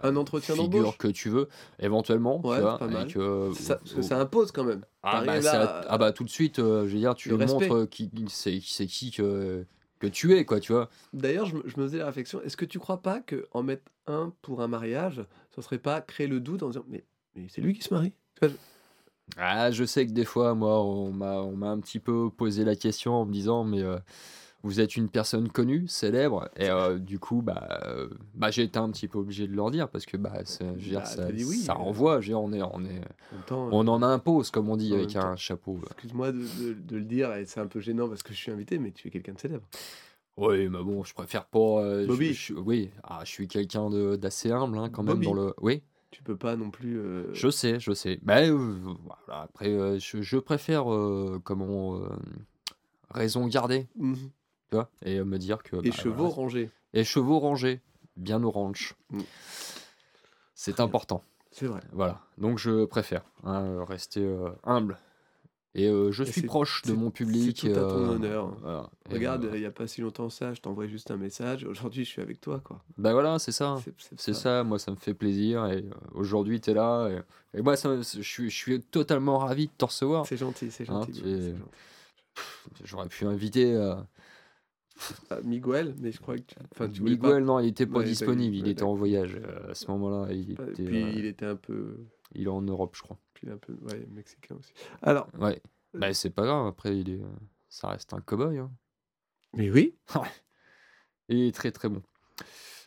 Un 0.02 0.16
entretien 0.16 0.54
figure 0.54 0.82
d'embauche. 0.82 0.98
que 0.98 1.08
tu 1.08 1.30
veux, 1.30 1.48
éventuellement, 1.78 2.44
Ouais, 2.46 2.56
tu 2.56 2.60
vois, 2.62 2.78
pas 2.78 2.86
mal. 2.86 2.96
avec, 3.02 3.16
euh, 3.16 3.52
Ça, 3.54 3.76
parce 3.76 3.94
que 3.94 4.02
ça 4.02 4.18
impose 4.20 4.52
quand 4.52 4.64
même. 4.64 4.84
Ah 5.02 5.22
bah, 5.24 5.40
là, 5.40 5.84
ah 5.88 5.98
bah, 5.98 6.12
tout 6.12 6.24
de 6.24 6.28
suite, 6.28 6.56
je 6.58 6.62
veux 6.62 6.88
dire, 6.98 7.14
tu 7.14 7.32
montres 7.32 7.88
qui 7.88 8.10
c'est 8.28 8.58
qui 8.60 9.10
que, 9.10 9.64
que 10.00 10.06
tu 10.06 10.34
es, 10.36 10.44
quoi, 10.44 10.60
tu 10.60 10.72
vois. 10.72 10.90
D'ailleurs, 11.14 11.46
je, 11.46 11.56
me- 11.56 11.62
je 11.66 11.78
me 11.80 11.86
faisais 11.86 11.98
la 11.98 12.06
réflexion, 12.06 12.42
est-ce 12.42 12.56
que 12.58 12.66
tu 12.66 12.78
crois 12.78 13.00
pas 13.00 13.20
que 13.20 13.46
en 13.52 13.62
mettre 13.62 13.84
un 14.06 14.32
pour 14.42 14.60
un 14.60 14.68
mariage, 14.68 15.24
ça 15.54 15.62
serait 15.62 15.78
pas 15.78 16.00
créer 16.02 16.26
le 16.26 16.40
doute 16.40 16.62
en 16.62 16.68
disant 16.68 16.84
mais, 16.88 17.04
mais 17.34 17.46
c'est 17.48 17.60
lui 17.62 17.72
qui 17.74 17.82
se 17.82 17.92
marie? 17.94 18.12
Tu 18.34 18.40
vois, 18.40 18.48
je- 18.48 18.54
Ah, 19.36 19.70
je 19.70 19.84
sais 19.84 20.06
que 20.06 20.12
des 20.12 20.24
fois, 20.24 20.54
moi, 20.54 20.82
on 20.82 21.12
m'a 21.12 21.40
on 21.42 21.56
m'a 21.56 21.68
un 21.70 21.78
petit 21.80 22.00
peu 22.00 22.30
posé 22.30 22.64
la 22.64 22.74
question 22.76 23.14
en 23.14 23.24
me 23.26 23.32
disant, 23.32 23.62
mais 23.64 23.82
euh, 23.82 23.98
vous 24.64 24.80
êtes 24.80 24.96
une 24.96 25.08
personne 25.08 25.48
connue, 25.48 25.86
célèbre, 25.86 26.48
et 26.56 26.68
euh, 26.68 26.98
du 26.98 27.20
coup, 27.20 27.42
bah, 27.42 27.80
euh, 27.86 28.08
bah, 28.34 28.50
j'ai 28.50 28.62
été 28.64 28.78
un 28.78 28.90
petit 28.90 29.06
peu 29.06 29.18
obligé 29.18 29.46
de 29.46 29.54
leur 29.54 29.70
dire 29.70 29.88
parce 29.88 30.06
que 30.06 30.16
bah, 30.16 30.32
c'est- 30.44 30.64
je 30.64 30.70
veux 30.84 30.90
dire, 30.90 31.00
Bah, 31.00 31.04
ça, 31.06 31.28
oui, 31.28 31.44
ça 31.44 31.74
renvoie, 31.74 32.20
je 32.20 32.32
veux 32.32 32.38
dire, 32.38 32.40
on 32.40 32.52
est, 32.52 32.62
on 32.62 32.84
est, 32.84 33.00
En 33.36 33.40
temps, 33.46 33.68
on 33.70 33.86
en 33.86 34.02
impose, 34.02 34.50
comme 34.50 34.68
on 34.68 34.76
dit, 34.76 34.92
avec 34.94 35.10
temps. 35.12 35.20
un 35.20 35.36
chapeau. 35.36 35.78
excuse-moi 35.86 36.32
de, 36.32 36.38
de- 36.38 36.72
de 36.74 36.96
le 36.96 37.04
dire, 37.04 37.32
et 37.34 37.46
c'est 37.46 37.60
un 37.60 37.66
peu 37.68 37.78
gênant 37.80 38.08
parce 38.08 38.24
que 38.24 38.32
je 38.32 38.38
suis 38.38 38.50
invité, 38.50 38.78
mais 38.80 38.90
tu 38.90 39.06
es 39.06 39.10
quelqu'un 39.12 39.34
de 39.34 39.40
célèbre. 39.40 39.64
Oui, 40.36 40.68
mais 40.68 40.82
bon, 40.82 41.02
je 41.04 41.14
préfère 41.14 41.44
pas. 41.46 42.02
je- 42.02 42.06
Bobby. 42.06 42.32
je- 42.32 42.54
oui, 42.54 42.90
ah, 43.04 43.20
je 43.24 43.30
suis 43.30 43.48
quelqu'un 43.48 43.90
de- 43.90 44.16
d'assez 44.16 44.50
humble, 44.52 44.78
hein, 44.78 44.88
quand 44.88 45.02
même, 45.02 45.14
Bobby. 45.14 45.26
dans 45.26 45.34
le. 45.34 45.54
Oui. 45.60 45.82
Tu 46.10 46.22
peux 46.22 46.36
pas 46.36 46.56
non 46.56 46.70
plus. 46.70 46.98
euh, 46.98 47.32
Je 47.34 47.48
sais, 47.50 47.78
je 47.80 47.92
sais. 47.92 48.18
Mais 48.22 48.48
euh, 48.50 48.54
voilà, 48.56 49.42
après, 49.42 49.68
euh, 49.68 49.98
je, 49.98 50.22
je 50.22 50.38
préfère 50.38 50.84
comment 51.44 52.00
raison 53.10 53.46
garder, 53.46 53.86
mhm. 53.96 54.14
tu 54.16 54.74
vois, 54.76 54.90
et 55.02 55.22
me 55.22 55.38
dire 55.38 55.62
que 55.62 55.76
Et 55.76 55.90
bah, 55.90 55.96
chevaux 55.96 56.14
voilà. 56.16 56.34
rangés. 56.34 56.70
et 56.94 57.04
chevaux 57.04 57.38
rangés, 57.38 57.80
bien 58.16 58.42
orange. 58.42 58.94
Mm. 59.10 59.20
C'est 60.54 60.80
important. 60.80 61.22
C'est 61.50 61.66
vrai. 61.66 61.80
Voilà. 61.92 62.20
Donc 62.36 62.58
je 62.58 62.84
préfère 62.84 63.22
hein, 63.44 63.84
rester 63.84 64.26
humble. 64.64 64.98
Et 65.78 65.86
euh, 65.88 66.10
je 66.12 66.24
suis 66.24 66.42
proche 66.42 66.82
de 66.82 66.92
mon 66.92 67.10
public. 67.10 67.58
c'est 67.60 67.72
tout 67.72 67.78
à 67.78 67.82
ton 67.82 67.98
euh, 68.04 68.08
honneur. 68.14 68.56
voilà. 68.60 68.90
Regarde, 69.10 69.50
il 69.54 69.60
y 69.60 69.64
a 69.66 69.70
pas 69.70 69.86
si 69.86 70.00
longtemps 70.00 70.28
ça, 70.28 70.52
je 70.54 70.60
t'envoie 70.60 70.86
juste 70.86 71.10
un 71.10 71.16
message. 71.16 71.64
Aujourd'hui, 71.64 72.04
je 72.04 72.10
suis 72.10 72.20
avec 72.22 72.40
toi, 72.40 72.60
quoi. 72.64 72.82
bah 72.96 73.12
voilà, 73.12 73.38
c'est 73.38 73.52
ça. 73.52 73.76
C'est- 74.16 74.32
ça, 74.32 74.64
moi 74.64 74.78
ça 74.78 74.90
me 74.90 74.96
fait 74.96 75.14
plaisir. 75.14 75.66
Et 75.66 75.78
euh, 75.84 75.90
aujourd'hui, 76.14 76.60
tu 76.60 76.70
es 76.70 76.74
là. 76.74 77.08
Et, 77.54 77.58
et 77.58 77.62
moi, 77.62 77.76
ça 77.76 77.96
je, 77.96 78.20
suis, 78.22 78.50
je 78.50 78.56
suis 78.56 78.80
totalement 78.80 79.38
ravi 79.38 79.66
de 79.68 79.72
te 79.78 79.84
recevoir. 79.84 80.26
C'est 80.26 80.36
gentil, 80.36 80.70
c'est 80.70 80.88
Hein, 80.90 81.00
gentil. 81.06 81.54
J'aurais 82.84 83.08
pu 83.08 83.24
inviter 83.24 83.74
Ah, 85.30 85.38
Miguel, 85.44 85.94
mais 86.00 86.10
je 86.10 86.20
crois 86.20 86.36
que 86.36 86.42
tu. 86.42 86.56
Enfin, 86.72 86.88
tu 86.88 87.02
Miguel, 87.02 87.44
non, 87.44 87.60
il 87.60 87.68
était 87.68 87.86
pas 87.86 87.98
Ouais, 88.00 88.04
disponible. 88.04 88.56
Il 88.56 88.66
était 88.68 88.82
en 88.82 88.94
voyage 88.94 89.36
euh, 89.36 89.70
à 89.70 89.74
ce 89.74 89.86
moment-là. 89.92 90.32
Il, 90.32 90.54
pas. 90.54 90.64
était, 90.64 90.82
Puis 90.82 91.02
euh, 91.02 91.10
il 91.16 91.24
était 91.24 91.46
un 91.46 91.54
peu. 91.56 91.96
il 92.34 92.44
est 92.44 92.48
en 92.48 92.62
Europe, 92.62 92.94
je 92.96 93.02
crois. 93.02 93.16
Est 93.46 93.50
un 93.50 93.56
peu. 93.58 93.74
Ouais, 93.82 94.06
mexicain 94.10 94.56
aussi. 94.58 94.72
Alors. 95.02 95.28
Ouais. 95.38 95.60
Bah, 95.94 96.12
c'est 96.12 96.30
pas 96.30 96.44
grave, 96.44 96.66
après, 96.66 96.98
il 96.98 97.10
est, 97.10 97.20
ça 97.68 97.88
reste 97.88 98.12
un 98.12 98.20
cow-boy. 98.20 98.58
hein. 98.58 98.70
Mais 99.54 99.70
oui. 99.70 99.94
Il 101.28 101.40
est 101.40 101.54
très 101.54 101.70
très 101.72 101.88
bon. 101.88 102.02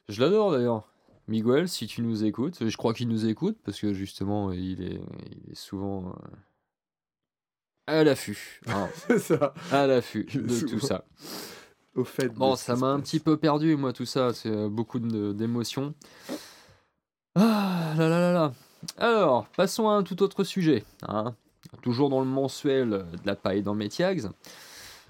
Je 0.10 0.22
l'adore 0.22 0.52
d'ailleurs. 0.52 0.88
Miguel, 1.28 1.70
si 1.70 1.88
tu 1.88 2.02
nous 2.02 2.24
écoutes, 2.26 2.68
je 2.68 2.78
crois 2.78 2.94
qu'il 2.94 3.08
nous 3.08 3.26
écoute 3.28 3.58
parce 3.64 3.80
que 3.80 3.94
justement, 3.94 4.52
il 4.52 4.82
est, 4.84 5.02
il 5.46 5.52
est 5.52 5.56
souvent 5.56 6.10
euh, 6.10 6.36
à 7.88 8.04
l'affût. 8.04 8.60
hein, 8.68 8.90
C'est 9.08 9.20
ça. 9.20 9.54
à 9.72 9.88
l'affût 9.88 10.26
de 10.26 10.60
tout 10.68 10.80
ça. 10.80 11.06
Au 11.96 12.04
fait. 12.04 12.30
Bon, 12.30 12.56
ça 12.56 12.76
m'a 12.76 12.88
un 12.88 13.00
petit 13.00 13.20
peu 13.20 13.38
perdu, 13.38 13.76
moi, 13.76 13.94
tout 13.94 14.06
ça. 14.06 14.34
C'est 14.34 14.50
euh, 14.50 14.70
beaucoup 14.70 15.00
d'émotions. 15.00 15.94
Ah 17.36 17.94
là 17.98 18.10
là 18.10 18.20
là 18.20 18.34
là. 18.34 18.54
Alors, 18.98 19.48
passons 19.50 19.90
à 19.90 19.94
un 19.94 20.04
tout 20.04 20.22
autre 20.24 20.44
sujet. 20.44 20.84
hein. 21.08 21.36
Toujours 21.84 22.10
dans 22.10 22.20
le 22.20 22.26
mensuel 22.26 22.90
de 22.90 23.06
la 23.26 23.36
paille 23.36 23.62
dans 23.64 23.76
Métiags. 23.76 24.24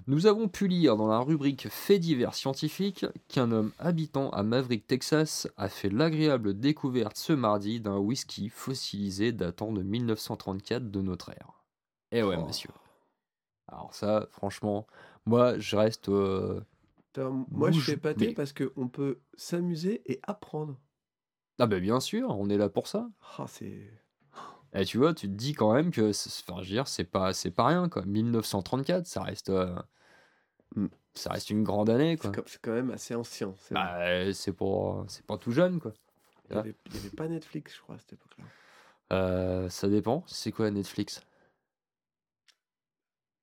Nous 0.07 0.25
avons 0.25 0.47
pu 0.47 0.67
lire 0.67 0.97
dans 0.97 1.07
la 1.07 1.19
rubrique 1.19 1.67
Faits 1.69 2.01
divers 2.01 2.33
scientifiques 2.35 3.05
qu'un 3.29 3.51
homme 3.51 3.71
habitant 3.79 4.29
à 4.31 4.43
Maverick, 4.43 4.85
Texas, 4.87 5.47
a 5.57 5.69
fait 5.69 5.89
l'agréable 5.89 6.59
découverte 6.59 7.17
ce 7.17 7.33
mardi 7.33 7.79
d'un 7.79 7.97
whisky 7.97 8.49
fossilisé 8.49 9.31
datant 9.31 9.71
de 9.71 9.81
1934 9.81 10.91
de 10.91 11.01
notre 11.01 11.29
ère. 11.29 11.63
Eh 12.11 12.23
ouais, 12.23 12.35
Oh. 12.37 12.45
monsieur. 12.45 12.71
Alors 13.67 13.93
ça, 13.93 14.27
franchement, 14.31 14.87
moi, 15.25 15.57
je 15.59 15.75
reste... 15.77 16.09
euh, 16.09 16.59
moi, 17.49 17.71
je 17.71 17.79
suis 17.79 17.91
épaté 17.93 18.27
mais- 18.27 18.33
parce 18.33 18.53
qu'on 18.53 18.87
peut 18.89 19.19
s'amuser 19.37 20.01
et 20.11 20.19
apprendre. 20.23 20.77
Ah 21.61 21.67
ben 21.67 21.79
bien 21.79 21.99
sûr, 21.99 22.27
on 22.31 22.49
est 22.49 22.57
là 22.57 22.69
pour 22.69 22.87
ça. 22.87 23.07
Ah, 23.37 23.45
c'est. 23.47 23.87
Et 24.73 24.83
tu 24.83 24.97
vois, 24.97 25.13
tu 25.13 25.27
te 25.27 25.33
dis 25.33 25.53
quand 25.53 25.73
même 25.73 25.91
que, 25.91 26.11
c'est- 26.11 26.43
enfin, 26.49 26.63
je 26.63 26.69
veux 26.69 26.73
dire, 26.75 26.87
c'est 26.87 27.03
pas, 27.03 27.33
c'est 27.33 27.51
pas 27.51 27.67
rien 27.67 27.87
quoi. 27.87 28.03
1934, 28.03 29.05
ça 29.05 29.21
reste, 29.21 29.49
euh, 29.49 29.75
Mm. 30.75 30.87
ça 31.13 31.29
reste 31.33 31.51
une 31.51 31.63
grande 31.63 31.89
année 31.91 32.13
C'est 32.19 32.29
quoi. 32.29 32.31
quand- 32.31 32.47
c'est 32.49 32.61
quand 32.61 32.71
même 32.71 32.89
assez 32.89 33.13
ancien. 33.13 33.53
c'est 33.59 33.75
vrai. 33.75 33.83
Bah, 33.83 33.99
euh, 33.99 34.33
c'est 34.33 34.53
pas, 34.53 35.05
c'est 35.07 35.23
pas 35.23 35.37
tout 35.37 35.51
jeune 35.51 35.79
quoi. 35.79 35.93
il 36.49 36.53
n'y 36.55 36.59
avait, 36.61 36.75
il 36.87 36.95
y 36.95 36.97
avait 36.97 37.09
pas 37.11 37.27
Netflix, 37.27 37.75
je 37.75 37.81
crois, 37.81 37.93
à 37.95 37.99
cette 37.99 38.13
époque-là. 38.13 38.43
Euh, 39.13 39.69
ça 39.69 39.87
dépend. 39.87 40.23
C'est 40.25 40.51
quoi 40.51 40.71
Netflix? 40.71 41.21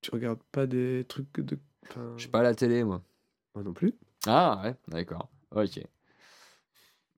Tu 0.00 0.10
regardes 0.10 0.42
pas 0.50 0.66
des 0.66 1.04
trucs 1.08 1.38
de. 1.40 1.56
enfin, 1.88 2.14
Je 2.16 2.22
suis 2.22 2.30
pas 2.30 2.40
à 2.40 2.42
la 2.42 2.54
télé 2.56 2.82
moi. 2.82 3.00
Moi 3.54 3.62
non 3.64 3.72
plus. 3.72 3.94
Ah 4.26 4.60
ouais, 4.64 4.75
d'accord. 4.88 5.28
Ok. 5.52 5.80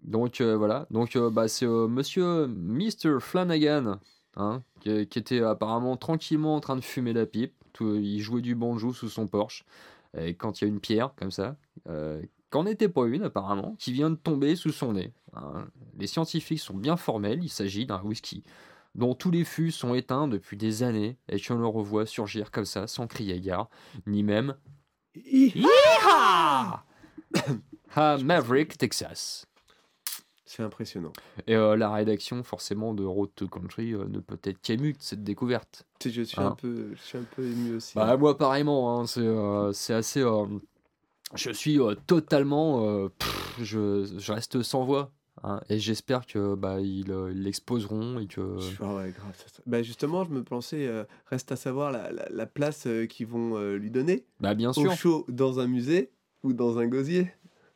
Donc 0.03 0.41
euh, 0.41 0.57
voilà. 0.57 0.87
Donc 0.91 1.17
euh, 1.17 1.31
bah, 1.31 1.49
c'est 1.49 1.67
euh, 1.67 1.87
Monsieur 1.89 2.47
Mr 2.47 3.19
Flanagan, 3.21 3.99
hein, 4.37 4.63
qui, 4.81 5.07
qui 5.07 5.19
était 5.19 5.43
apparemment 5.43 5.97
tranquillement 5.97 6.55
en 6.57 6.61
train 6.61 6.77
de 6.77 6.81
fumer 6.81 7.13
la 7.13 7.27
pipe. 7.27 7.55
Tout- 7.73 7.97
il 7.97 8.21
jouait 8.21 8.43
du 8.43 8.55
banjo 8.55 8.93
sous 8.93 9.09
son 9.09 9.27
Porsche. 9.27 9.65
Et 10.19 10.35
quand 10.35 10.61
il 10.61 10.65
y 10.65 10.67
a 10.67 10.69
une 10.69 10.81
pierre 10.81 11.13
comme 11.17 11.31
ça, 11.31 11.57
qu'en 12.51 12.67
était 12.67 12.89
pas 12.89 13.07
une 13.07 13.23
apparemment, 13.23 13.77
qui 13.79 13.93
vient 13.93 14.11
de 14.11 14.17
tomber 14.17 14.57
sous 14.57 14.73
son 14.73 14.95
nez. 14.95 15.13
hein. 15.35 15.69
Les 15.99 16.09
scientifiques 16.09 16.59
sont 16.59 16.75
bien 16.77 16.97
formels. 16.97 17.45
Il 17.45 17.49
s'agit 17.49 17.87
d'un 17.87 18.03
whisky 18.03 18.43
dont 18.97 19.15
tous 19.15 19.31
les 19.31 19.45
fûts 19.45 19.71
sont 19.71 19.95
éteints 19.95 20.27
depuis 20.27 20.57
des 20.57 20.83
années 20.83 21.17
et 21.29 21.41
qu'on 21.41 21.55
le 21.55 21.67
revoit 21.69 22.07
surgir 22.07 22.51
comme 22.51 22.65
ça 22.65 22.89
sans 22.89 23.07
crier 23.07 23.41
gare, 23.41 23.69
ni 24.07 24.25
même 24.25 24.57
Hi 25.15 25.65
à 27.95 28.19
Maverick, 28.19 28.77
Texas. 28.79 29.47
C'est 30.53 30.65
impressionnant. 30.65 31.13
Et 31.47 31.55
euh, 31.55 31.77
la 31.77 31.93
rédaction, 31.93 32.43
forcément, 32.43 32.93
de 32.93 33.05
Road 33.05 33.31
to 33.37 33.47
Country 33.47 33.93
euh, 33.95 34.05
ne 34.09 34.19
peut 34.19 34.37
être 34.43 34.61
qu'émue 34.61 34.95
de 34.95 34.99
cette 35.01 35.23
découverte. 35.23 35.87
Je 36.05 36.23
suis 36.23 36.41
Hein. 36.41 36.47
un 36.49 36.51
peu, 36.57 36.89
je 36.93 37.01
suis 37.01 37.19
un 37.19 37.23
peu 37.37 37.45
ému 37.45 37.77
aussi. 37.77 37.95
Bah, 37.95 38.17
moi, 38.17 38.37
pareillement, 38.37 38.99
hein, 38.99 39.07
c'est 39.07 39.21
euh, 39.23 39.71
assez, 39.91 40.25
je 41.37 41.53
suis 41.53 41.79
totalement. 42.09 43.09
pff, 43.11 43.59
je, 43.63 44.13
je 44.19 44.33
reste 44.33 44.61
sans 44.63 44.85
voix. 44.85 45.13
hein, 45.45 45.61
et 45.69 45.79
j'espère 45.79 46.27
que 46.27 46.57
bah, 46.57 46.81
ils 46.81 47.07
l'exposeront 47.33 48.19
et 48.19 48.27
que. 48.27 48.57
Ah 48.83 48.97
ouais, 48.97 49.13
grave, 49.13 49.45
Bah, 49.67 49.83
justement, 49.85 50.25
je 50.25 50.31
me 50.31 50.43
pensais, 50.43 50.91
reste 51.27 51.53
à 51.53 51.57
savoir 51.57 51.93
la, 51.93 52.11
la- 52.11 52.29
la 52.29 52.47
place 52.47 52.89
qu'ils 53.09 53.29
vont 53.29 53.57
lui 53.75 53.93
donner. 53.93 54.25
Bah, 54.41 54.55
bien 54.55 54.71
Au 54.71 54.73
sûr. 54.75 54.93
chaud 54.95 55.25
dans 55.29 55.61
un 55.61 55.69
musée 55.69 56.11
ou 56.43 56.53
dans 56.55 56.79
un 56.79 56.89
gosier. 56.89 57.31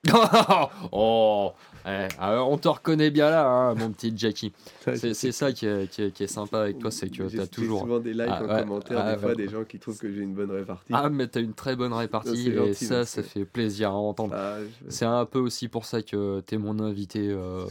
oh 0.92 1.52
eh, 1.86 2.08
alors, 2.18 2.50
On 2.50 2.56
te 2.56 2.68
reconnaît 2.68 3.10
bien 3.10 3.28
là, 3.28 3.46
hein, 3.46 3.74
mon 3.74 3.90
petit 3.92 4.12
Jackie. 4.16 4.52
C'est 4.96 5.32
ça 5.32 5.52
qui 5.52 5.66
est, 5.66 5.86
qui, 5.90 6.02
est, 6.02 6.10
qui 6.12 6.22
est 6.22 6.28
sympa 6.28 6.62
avec 6.62 6.78
toi, 6.78 6.90
c'est 6.90 7.10
que 7.10 7.28
tu 7.28 7.40
as 7.40 7.46
toujours. 7.46 7.80
souvent 7.80 7.98
des 7.98 8.12
likes 8.14 8.22
Ah, 8.28 8.42
en 8.42 8.46
ouais, 8.48 8.60
commentaire, 8.62 8.98
ah, 8.98 9.14
des 9.14 9.20
fois 9.20 9.34
des 9.34 9.48
gens 9.48 9.64
qui 9.64 9.78
trouvent 9.78 9.98
que 9.98 10.10
j'ai 10.10 10.20
une 10.22 10.34
bonne 10.34 10.50
répartie. 10.50 10.92
Ah, 10.94 11.10
mais 11.10 11.26
t'as 11.28 11.40
une 11.40 11.52
très 11.54 11.76
bonne 11.76 11.92
répartie 11.92 12.48
et 12.50 12.72
ça, 12.74 13.04
ça 13.04 13.22
fait 13.22 13.44
plaisir 13.44 13.90
à 13.90 13.94
entendre. 13.94 14.34
Ah, 14.34 14.58
je- 14.60 14.90
C'est 14.90 15.04
un 15.04 15.26
peu 15.26 15.38
aussi 15.38 15.68
pour 15.68 15.84
ça 15.84 16.02
que 16.02 16.40
t'es 16.40 16.56
mon 16.56 16.78
invité 16.80 17.28
euh, 17.30 17.66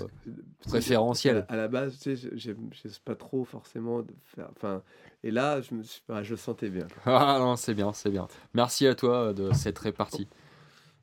préférentiel. 0.68 1.46
À 1.50 1.56
la 1.56 1.68
base, 1.68 1.98
tu 2.00 2.16
sais, 2.16 2.30
je- 2.30 2.36
j'aime 2.36 2.70
pas 3.06 3.16
trop 3.16 3.44
forcément 3.46 4.02
de 4.02 4.14
faire. 4.36 4.50
Enfin, 4.56 4.82
et 5.24 5.32
là, 5.32 5.62
je 5.62 5.74
me 5.76 5.84
suis, 5.84 6.02
ah, 6.10 6.24
je 6.24 6.36
sentais 6.36 6.70
bien. 6.70 6.88
Ah 7.06 7.38
non, 7.40 7.56
c'est 7.56 7.74
bien, 7.74 7.94
c'est 7.94 8.10
bien. 8.10 8.28
Merci 8.54 8.88
à 8.88 8.96
toi 8.96 9.30
euh, 9.30 9.34
de 9.34 9.52
cette 9.54 9.80
répartie 9.80 10.28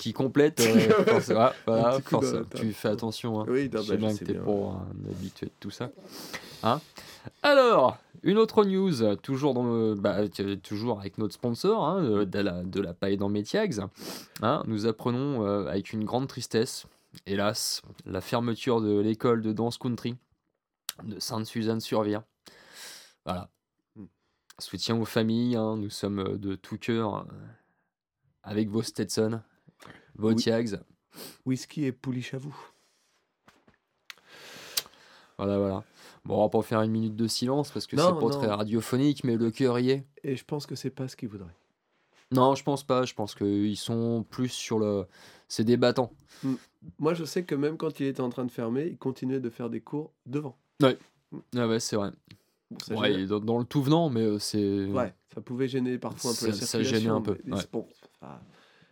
qui 0.00 0.12
complète. 0.12 0.60
euh, 0.60 1.04
force- 1.04 1.30
voilà, 1.66 2.00
force- 2.00 2.34
tu 2.54 2.72
fais 2.72 2.88
attention. 2.88 3.40
hein. 3.40 3.46
Oui, 3.48 3.68
non, 3.72 3.82
Je 3.82 3.90
bah, 3.90 3.96
bien 3.96 4.16
que 4.16 4.24
t'es 4.24 4.34
pas 4.34 4.50
un 4.50 5.10
habitué 5.10 5.46
de 5.46 5.52
tout 5.60 5.70
ça. 5.70 5.90
Hein 6.62 6.80
Alors, 7.42 7.98
une 8.22 8.38
autre 8.38 8.64
news, 8.64 9.14
toujours, 9.16 9.52
dans 9.54 9.64
le, 9.64 9.94
bah, 9.94 10.20
toujours 10.62 11.00
avec 11.00 11.18
notre 11.18 11.34
sponsor, 11.34 11.84
hein, 11.84 12.02
euh, 12.02 12.24
de, 12.24 12.38
la, 12.38 12.62
de 12.62 12.80
la 12.80 12.94
paille 12.94 13.18
dans 13.18 13.28
mes 13.28 13.42
Tiags. 13.42 13.80
Hein, 14.42 14.62
nous 14.66 14.86
apprenons 14.86 15.46
euh, 15.46 15.66
avec 15.68 15.92
une 15.92 16.04
grande 16.04 16.28
tristesse, 16.28 16.86
hélas, 17.26 17.82
la 18.06 18.20
fermeture 18.22 18.80
de 18.80 18.98
l'école 19.00 19.42
de 19.42 19.52
danse 19.52 19.76
country 19.78 20.16
de 21.04 21.18
Sainte-Suzanne-sur-Vire. 21.20 22.22
Voilà. 23.26 23.50
Hmm. 23.96 24.04
Soutien 24.58 24.96
aux 24.98 25.04
familles, 25.04 25.56
hein, 25.56 25.76
nous 25.76 25.90
sommes 25.90 26.38
de 26.38 26.54
tout 26.54 26.78
cœur 26.78 27.26
avec 28.42 28.68
vos 28.70 28.82
Stetson, 28.82 29.40
vos 30.16 30.28
Oui. 30.30 30.36
Tiags. 30.36 30.80
Whisky 31.44 31.84
et 31.86 31.92
pouliche 31.92 32.34
à 32.34 32.38
vous. 32.38 32.56
Voilà, 35.38 35.58
voilà. 35.58 35.84
Bon, 36.24 36.36
on 36.38 36.42
va 36.42 36.48
pas 36.50 36.62
faire 36.62 36.82
une 36.82 36.90
minute 36.90 37.16
de 37.16 37.26
silence 37.26 37.70
parce 37.70 37.86
que 37.86 37.96
c'est 37.96 38.02
pas 38.02 38.12
non. 38.12 38.28
très 38.28 38.46
radiophonique, 38.48 39.24
mais 39.24 39.36
le 39.36 39.50
cœur 39.50 39.78
y 39.78 39.90
est. 39.90 40.04
Et 40.22 40.36
je 40.36 40.44
pense 40.44 40.66
que 40.66 40.74
c'est 40.74 40.90
pas 40.90 41.08
ce 41.08 41.16
qu'ils 41.16 41.28
voudraient. 41.30 41.54
Non, 42.30 42.54
je 42.54 42.62
pense 42.62 42.84
pas. 42.84 43.04
Je 43.04 43.14
pense 43.14 43.34
qu'ils 43.34 43.76
sont 43.76 44.24
plus 44.28 44.50
sur 44.50 44.78
le. 44.78 45.06
C'est 45.48 45.64
des 45.64 45.76
battants. 45.78 46.12
Moi, 46.98 47.14
je 47.14 47.24
sais 47.24 47.42
que 47.44 47.54
même 47.54 47.76
quand 47.76 47.98
il 48.00 48.06
était 48.06 48.20
en 48.20 48.28
train 48.28 48.44
de 48.44 48.50
fermer, 48.50 48.86
il 48.86 48.98
continuait 48.98 49.40
de 49.40 49.50
faire 49.50 49.70
des 49.70 49.80
cours 49.80 50.12
devant. 50.26 50.56
Ah 50.82 51.66
ouais, 51.66 51.80
c'est 51.80 51.96
vrai. 51.96 52.10
Bon, 52.90 53.00
Ouais, 53.00 53.26
dans, 53.26 53.40
dans 53.40 53.58
le 53.58 53.64
tout 53.64 53.82
venant, 53.82 54.10
mais 54.10 54.20
euh, 54.22 54.38
c'est. 54.38 54.84
ouais, 54.86 55.12
ça 55.34 55.40
pouvait 55.40 55.66
gêner 55.66 55.98
parfois 55.98 56.30
un 56.30 56.34
peu 56.34 56.46
la 56.48 56.52
Ça- 56.52 56.60
ça 56.60 56.66
circulation. 56.66 56.98
gênait 57.00 57.10
un 57.10 57.20
peu, 57.20 57.32
ouais. 57.50 57.62
bon. 57.72 57.88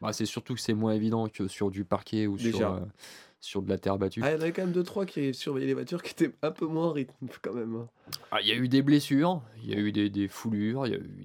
Bah, 0.01 0.13
c'est 0.13 0.27
surtout 0.27 0.55
que 0.55 0.61
c'est 0.61 0.75
moins 0.75 0.93
évident 0.93 1.29
que 1.29 1.49
sur 1.49 1.71
du 1.71 1.85
parquet 1.85 2.27
ou 2.27 2.39
sur, 2.39 2.61
euh, 2.63 2.81
sur 3.41 3.63
de 3.63 3.69
la 3.69 3.79
terre 3.79 3.99
battue. 3.99 4.21
Ah, 4.23 4.31
il 4.31 4.35
y 4.35 4.39
en 4.39 4.43
avait 4.43 4.53
quand 4.53 4.63
même 4.63 4.73
deux 4.73 4.83
trois 4.85 5.07
qui 5.07 5.35
surveillaient 5.35 5.67
les 5.67 5.75
voitures 5.75 6.03
qui 6.03 6.13
étaient 6.13 6.35
un 6.43 6.51
peu 6.53 6.67
moins 6.67 6.87
en 6.89 6.93
rythme 6.93 7.15
quand 7.43 7.53
même. 7.55 7.75
hein. 7.77 7.89
Ah, 8.31 8.41
Il 8.41 8.47
y 8.49 8.53
a 8.53 8.57
eu 8.57 8.69
des 8.69 8.83
blessures, 8.83 9.43
il 9.63 9.71
y 9.71 9.75
a 9.75 9.79
eu 9.79 9.91
des, 9.93 10.09
des 10.11 10.29
foulures, 10.29 10.87
il 10.87 10.93
y 10.93 10.97
a 10.97 10.99
eu 10.99 11.25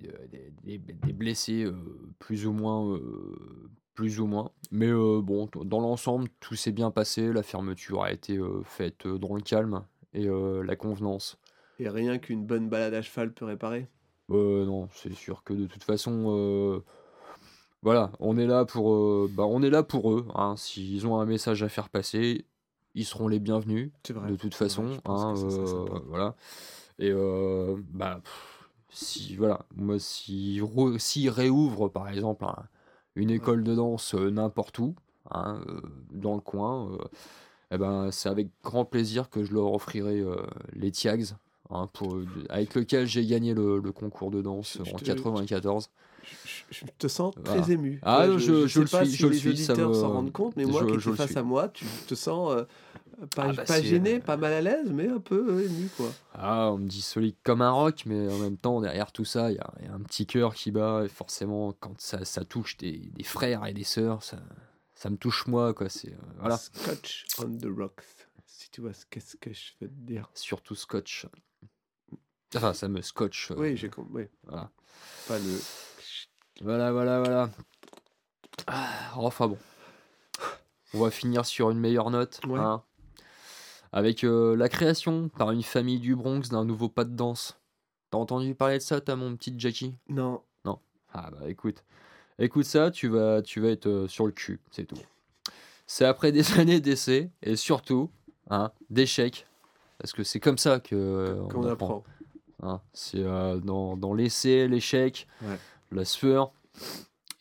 des, 0.63 0.77
des- 0.79 0.93
des 0.93 1.13
blessés 1.13 1.63
euh, 1.65 1.73
plus 2.19 2.45
ou 2.47 2.51
moins. 2.53 2.95
euh, 2.95 3.69
plus 3.95 4.19
ou 4.19 4.25
moins. 4.25 4.49
Mais 4.71 4.91
bon, 4.91 5.47
dans 5.65 5.79
l'ensemble, 5.79 6.27
tout 6.39 6.55
s'est 6.55 6.71
bien 6.71 6.89
passé. 6.89 7.31
La 7.31 7.43
fermeture 7.43 8.01
a 8.03 8.11
été 8.11 8.39
faite 8.65 9.05
dans 9.07 9.35
le 9.35 9.41
calme 9.41 9.83
et 10.15 10.25
la 10.27 10.75
convenance. 10.75 11.37
Et 11.77 11.87
rien 11.89 12.17
qu'une 12.17 12.43
bonne 12.43 12.69
balade 12.69 12.95
à 12.95 13.03
cheval 13.03 13.31
peut 13.35 13.45
réparer? 13.45 13.87
Euh, 14.31 14.65
non, 14.65 14.89
c'est 14.93 15.13
sûr 15.13 15.43
que 15.43 15.53
de 15.53 15.67
toute 15.67 15.83
façon, 15.83 16.25
euh, 16.35 16.79
voilà, 17.83 18.11
on 18.19 18.37
est 18.37 18.47
là 18.47 18.65
pour, 18.65 18.93
euh, 18.93 19.29
bah, 19.31 19.43
on 19.45 19.61
est 19.61 19.69
là 19.69 19.83
pour 19.83 20.11
eux. 20.11 20.25
hein. 20.35 20.55
S'ils 20.57 21.05
ont 21.05 21.19
un 21.19 21.25
message 21.25 21.61
à 21.63 21.69
faire 21.69 21.89
passer, 21.89 22.45
ils 22.95 23.05
seront 23.05 23.27
les 23.27 23.39
bienvenus. 23.39 23.91
Vrai. 24.09 24.31
de 24.31 24.35
toute 24.35 24.55
vrai, 24.55 24.65
façon, 24.65 24.85
hein, 25.05 25.35
ça 25.35 25.45
euh, 25.45 25.85
voilà. 26.07 26.35
Et 26.99 27.11
euh, 27.11 27.75
bah, 27.91 28.21
pff, 28.23 28.69
si 28.89 29.35
voilà, 29.35 29.65
moi, 29.75 29.97
re- 29.97 30.97
s'ils 30.97 31.29
réouvrent 31.29 31.89
par 31.89 32.07
exemple 32.09 32.45
un- 32.45 32.63
une 33.15 33.29
école 33.29 33.63
de 33.63 33.75
danse 33.75 34.13
n'importe 34.15 34.79
où, 34.79 34.95
hein, 35.29 35.61
dans 36.11 36.35
le 36.35 36.41
coin, 36.41 36.97
eh 37.71 37.77
ben, 37.77 38.09
c'est 38.11 38.29
avec 38.29 38.47
grand 38.63 38.85
plaisir 38.85 39.29
que 39.29 39.43
je 39.43 39.53
leur 39.53 39.73
offrirai 39.73 40.23
les 40.73 40.91
Tiags. 40.91 41.35
pour, 41.93 42.17
avec 42.49 42.75
lequel 42.75 43.07
j'ai 43.07 43.25
gagné 43.25 43.53
le, 43.53 43.79
le 43.79 43.91
concours 43.91 44.31
de 44.31 44.41
danse 44.41 44.77
Je- 44.79 44.83
je 44.83 44.93
en 44.93 44.97
te- 44.97 45.05
94. 45.05 45.89
Je, 45.89 46.12
je- 46.45 46.63
je 46.71 46.85
te 46.97 47.07
sens 47.07 47.33
très 47.43 47.59
Voilà. 47.59 47.73
ému. 47.73 47.99
Ah, 48.03 48.27
Ouais, 48.27 48.39
je- 48.39 48.67
je 48.67 48.67
sais 48.67 48.79
le 48.79 48.85
pas 48.85 49.03
suis, 49.05 49.11
si 49.11 49.17
je 49.17 49.27
le 49.27 49.31
les 49.33 49.37
suis, 49.39 49.57
ça 49.57 49.73
auditeurs 49.73 49.89
me- 49.89 49.93
s'en 49.93 50.11
rendent 50.13 50.31
compte, 50.31 50.55
mais 50.55 50.65
moi 50.65 50.81
je- 50.87 50.93
qui 50.95 50.99
je 50.99 51.09
le 51.09 51.15
face 51.15 51.29
suis. 51.31 51.39
à 51.39 51.43
moi, 51.43 51.69
tu 51.69 51.85
te 52.07 52.15
sens 52.15 52.51
euh, 52.53 52.63
pas, 53.35 53.43
Ah 53.49 53.53
bah, 53.53 53.63
pas 53.65 53.81
gêné, 53.81 54.15
euh, 54.15 54.19
pas 54.19 54.37
mal 54.37 54.53
à 54.53 54.61
l'aise, 54.61 54.89
mais 54.91 55.07
un 55.07 55.19
peu 55.19 55.45
euh, 55.59 55.65
ému 55.65 55.87
quoi. 55.97 56.09
Ah, 56.33 56.71
on 56.71 56.77
me 56.77 56.87
dit 56.87 57.01
solide 57.01 57.35
comme 57.43 57.61
un 57.61 57.71
roc, 57.71 58.03
mais 58.05 58.27
en 58.31 58.37
même 58.39 58.57
temps, 58.57 58.81
derrière 58.81 59.11
tout 59.11 59.25
ça, 59.25 59.51
il 59.51 59.55
y, 59.55 59.85
y 59.85 59.87
a 59.87 59.93
un 59.93 59.99
petit 60.01 60.25
cœur 60.25 60.53
qui 60.55 60.71
bat. 60.71 61.03
Et 61.05 61.09
forcément, 61.09 61.73
quand 61.79 61.99
ça, 62.01 62.25
ça 62.25 62.43
touche 62.43 62.75
des, 62.77 62.97
des 62.97 63.23
frères 63.23 63.65
et 63.65 63.73
des 63.73 63.83
sœurs, 63.83 64.23
ça, 64.23 64.37
ça 64.95 65.09
me 65.09 65.17
touche 65.17 65.45
moi, 65.47 65.73
quoi. 65.73 65.89
C'est 65.89 66.11
euh, 66.11 66.17
voilà, 66.39 66.57
Scotch 66.57 67.25
on 67.39 67.49
the 67.57 67.67
rocks. 67.77 68.03
Si 68.45 68.69
tu 68.71 68.81
vois 68.81 68.93
ce 68.93 69.05
qu'est-ce 69.09 69.35
que 69.37 69.51
je 69.53 69.71
veux 69.81 69.87
te 69.87 69.93
dire. 69.93 70.29
surtout 70.33 70.75
scotch. 70.75 71.27
Enfin, 72.55 72.73
ça 72.73 72.87
me 72.87 73.01
scotche. 73.01 73.51
euh, 73.51 73.55
Oui, 73.57 73.77
j'ai 73.77 73.89
compris. 73.89 74.27
Voilà, 74.43 74.69
pas 75.27 75.39
le. 75.39 75.59
Voilà, 76.61 76.91
voilà. 76.91 77.19
voilà. 77.19 77.49
Ah, 78.67 78.89
enfin 79.15 79.47
bon, 79.47 79.57
on 80.93 80.99
va 80.99 81.11
finir 81.11 81.45
sur 81.45 81.71
une 81.71 81.79
meilleure 81.79 82.09
note. 82.11 82.39
Ouais. 82.47 82.59
hein. 82.59 82.83
avec 83.91 84.23
euh, 84.23 84.55
la 84.55 84.69
création 84.69 85.29
par 85.29 85.51
une 85.51 85.63
famille 85.63 85.99
du 85.99 86.15
Bronx 86.15 86.49
d'un 86.49 86.65
nouveau 86.65 86.89
pas 86.89 87.03
de 87.03 87.15
danse. 87.15 87.57
T'as 88.11 88.17
entendu 88.17 88.53
parler 88.55 88.77
de 88.77 88.83
ça, 88.83 89.01
t'as 89.01 89.15
mon 89.15 89.35
petit 89.35 89.53
Jackie? 89.57 89.95
Non. 90.07 90.41
Ah 91.15 91.29
bah 91.29 91.47
écoute, 91.47 91.83
écoute 92.39 92.65
ça, 92.65 92.89
tu 92.89 93.07
vas, 93.07 93.43
tu 93.43 93.59
vas 93.59 93.67
être 93.69 93.85
euh, 93.85 94.07
sur 94.07 94.25
le 94.25 94.31
cul, 94.31 94.59
c'est 94.71 94.85
tout. 94.85 94.97
C'est 95.85 96.05
après 96.05 96.31
des 96.31 96.51
années 96.59 96.79
d'essais 96.81 97.29
et 97.43 97.55
surtout 97.55 98.09
hein, 98.49 98.71
d'échecs, 98.89 99.45
parce 99.99 100.11
que 100.11 100.23
c'est 100.23 100.39
comme 100.39 100.57
ça 100.57 100.79
que 100.79 100.95
euh, 100.95 101.43
Qu'on 101.49 101.65
on 101.65 101.69
apprend. 101.69 101.85
apprend. 101.85 102.03
hein. 102.63 102.81
C'est 102.93 103.21
dans, 103.23 103.95
dans 103.95 104.15
l'essai, 104.15 104.67
l'échec, 104.67 105.27
Ouais. 105.43 105.59
La 105.93 106.05
sueur 106.05 106.51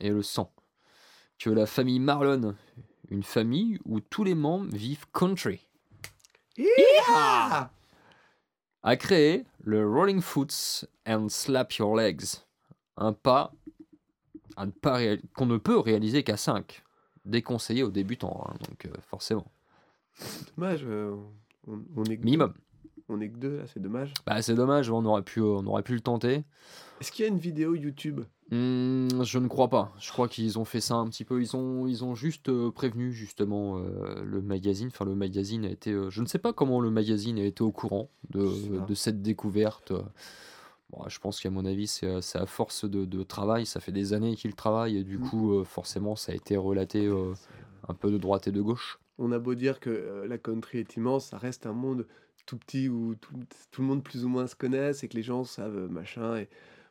et 0.01 0.11
le 0.11 0.23
sang 0.23 0.53
que 1.39 1.51
la 1.51 1.67
famille 1.67 1.99
Marlon, 1.99 2.55
une 3.11 3.23
famille 3.25 3.79
où 3.85 3.99
tous 4.01 4.23
les 4.23 4.35
membres 4.37 4.71
vivent 4.75 5.07
country, 5.13 5.67
a 8.83 8.97
créé 8.97 9.45
le 9.65 9.89
Rolling 9.89 10.21
Foots 10.21 10.85
and 11.07 11.29
Slap 11.29 11.73
Your 11.75 11.97
Legs, 11.97 12.25
un 12.97 13.13
pas 13.13 13.53
réal- 14.57 15.21
qu'on 15.35 15.47
ne 15.47 15.57
peut 15.57 15.79
réaliser 15.79 16.23
qu'à 16.23 16.37
5, 16.37 16.83
déconseillé 17.25 17.83
aux 17.83 17.91
débutants, 17.91 18.45
hein, 18.49 18.55
donc 18.69 18.87
euh, 18.87 18.91
forcément. 19.09 19.47
Dommage. 20.57 20.83
euh, 20.85 21.17
on, 21.67 21.81
on 21.97 22.05
est 22.05 22.17
que 22.19 22.25
Minimum. 22.25 22.53
deux. 22.53 22.61
On 23.09 23.21
est 23.21 23.29
que 23.31 23.37
deux 23.37 23.57
là, 23.59 23.65
c'est 23.67 23.81
dommage. 23.81 24.13
Bah, 24.27 24.41
c'est 24.43 24.55
dommage, 24.55 24.91
on 24.91 25.05
aurait, 25.05 25.23
pu, 25.23 25.41
on 25.41 25.67
aurait 25.67 25.83
pu 25.83 25.95
le 25.95 26.01
tenter. 26.01 26.45
Est-ce 27.01 27.11
qu'il 27.13 27.25
y 27.25 27.29
a 27.29 27.29
une 27.31 27.39
vidéo 27.39 27.75
YouTube? 27.75 28.21
Hmm, 28.55 29.23
je 29.23 29.39
ne 29.39 29.49
crois 29.49 29.69
pas. 29.69 29.93
Je 29.99 30.11
crois 30.13 30.29
qu'ils 30.29 30.59
ont 30.59 30.67
fait 30.67 30.81
ça 30.83 30.95
un 30.97 31.09
petit 31.09 31.25
peu. 31.25 31.41
Ils 31.41 31.57
ont, 31.57 31.87
ils 31.87 32.05
ont 32.05 32.15
juste 32.15 32.51
euh, 32.51 32.71
prévenu 32.71 33.11
justement 33.13 33.79
euh, 33.79 34.23
le 34.23 34.43
magazine. 34.43 34.89
Enfin, 34.89 35.07
le 35.07 35.15
magazine 35.15 35.65
a 35.65 35.71
été. 35.71 35.91
euh, 35.91 36.11
je 36.11 36.21
ne 36.21 36.27
sais 36.27 36.39
pas 36.39 36.53
comment 36.53 36.79
le 36.81 36.91
magazine 36.91 37.39
a 37.39 37.45
été 37.45 37.63
au 37.63 37.73
courant 37.73 38.11
de, 38.29 38.45
Je 38.47 38.55
sais 38.55 38.69
pas. 38.69 38.85
de 38.85 38.95
cette 38.95 39.23
découverte. 39.23 39.93
Bon, 40.91 41.09
je 41.09 41.19
pense 41.19 41.41
qu'à 41.41 41.49
mon 41.49 41.65
avis, 41.65 41.87
c'est 41.87 42.21
c'est 42.21 42.39
à 42.39 42.45
force 42.45 42.85
de, 42.85 43.07
de 43.07 43.23
travail. 43.23 43.65
Ça 43.65 43.81
fait 43.81 43.93
des 43.93 44.13
années 44.13 44.37
qu'ils 44.37 44.55
travaillent 44.55 44.99
et 44.99 45.05
du 45.05 45.17
Mm. 45.17 45.29
coup, 45.31 45.55
euh, 45.55 45.65
forcément, 45.65 46.15
ça 46.15 46.33
a 46.33 46.35
été 46.35 46.55
relaté 46.59 47.07
euh, 47.07 47.33
un 47.89 47.95
peu 47.95 48.11
de 48.11 48.19
droite 48.19 48.49
et 48.49 48.53
de 48.53 48.61
gauche. 48.61 48.99
On 49.19 49.33
a 49.33 49.39
beau 49.39 49.55
dire 49.55 49.81
que 49.81 49.89
euh, 49.89 50.27
la 50.29 50.37
country 50.37 50.79
est 50.79 50.97
immense, 50.97 51.27
ça 51.29 51.39
reste 51.39 51.65
un 51.65 51.73
monde 51.73 52.07
tout 52.45 52.59
petit 52.59 52.89
où 52.91 53.15
tout, 53.15 53.33
tout 53.71 53.81
le 53.81 53.87
monde 53.87 54.03
plus 54.03 54.25
ou 54.27 54.29
moins 54.29 54.47
se 54.47 54.57
connaisse 54.57 55.05
et 55.05 55.09
que 55.09 55.17
les 55.17 55.23
gens 55.23 55.45
savent 55.45 55.77
euh, 55.79 55.89
machin. 55.89 56.37
Et 56.37 56.49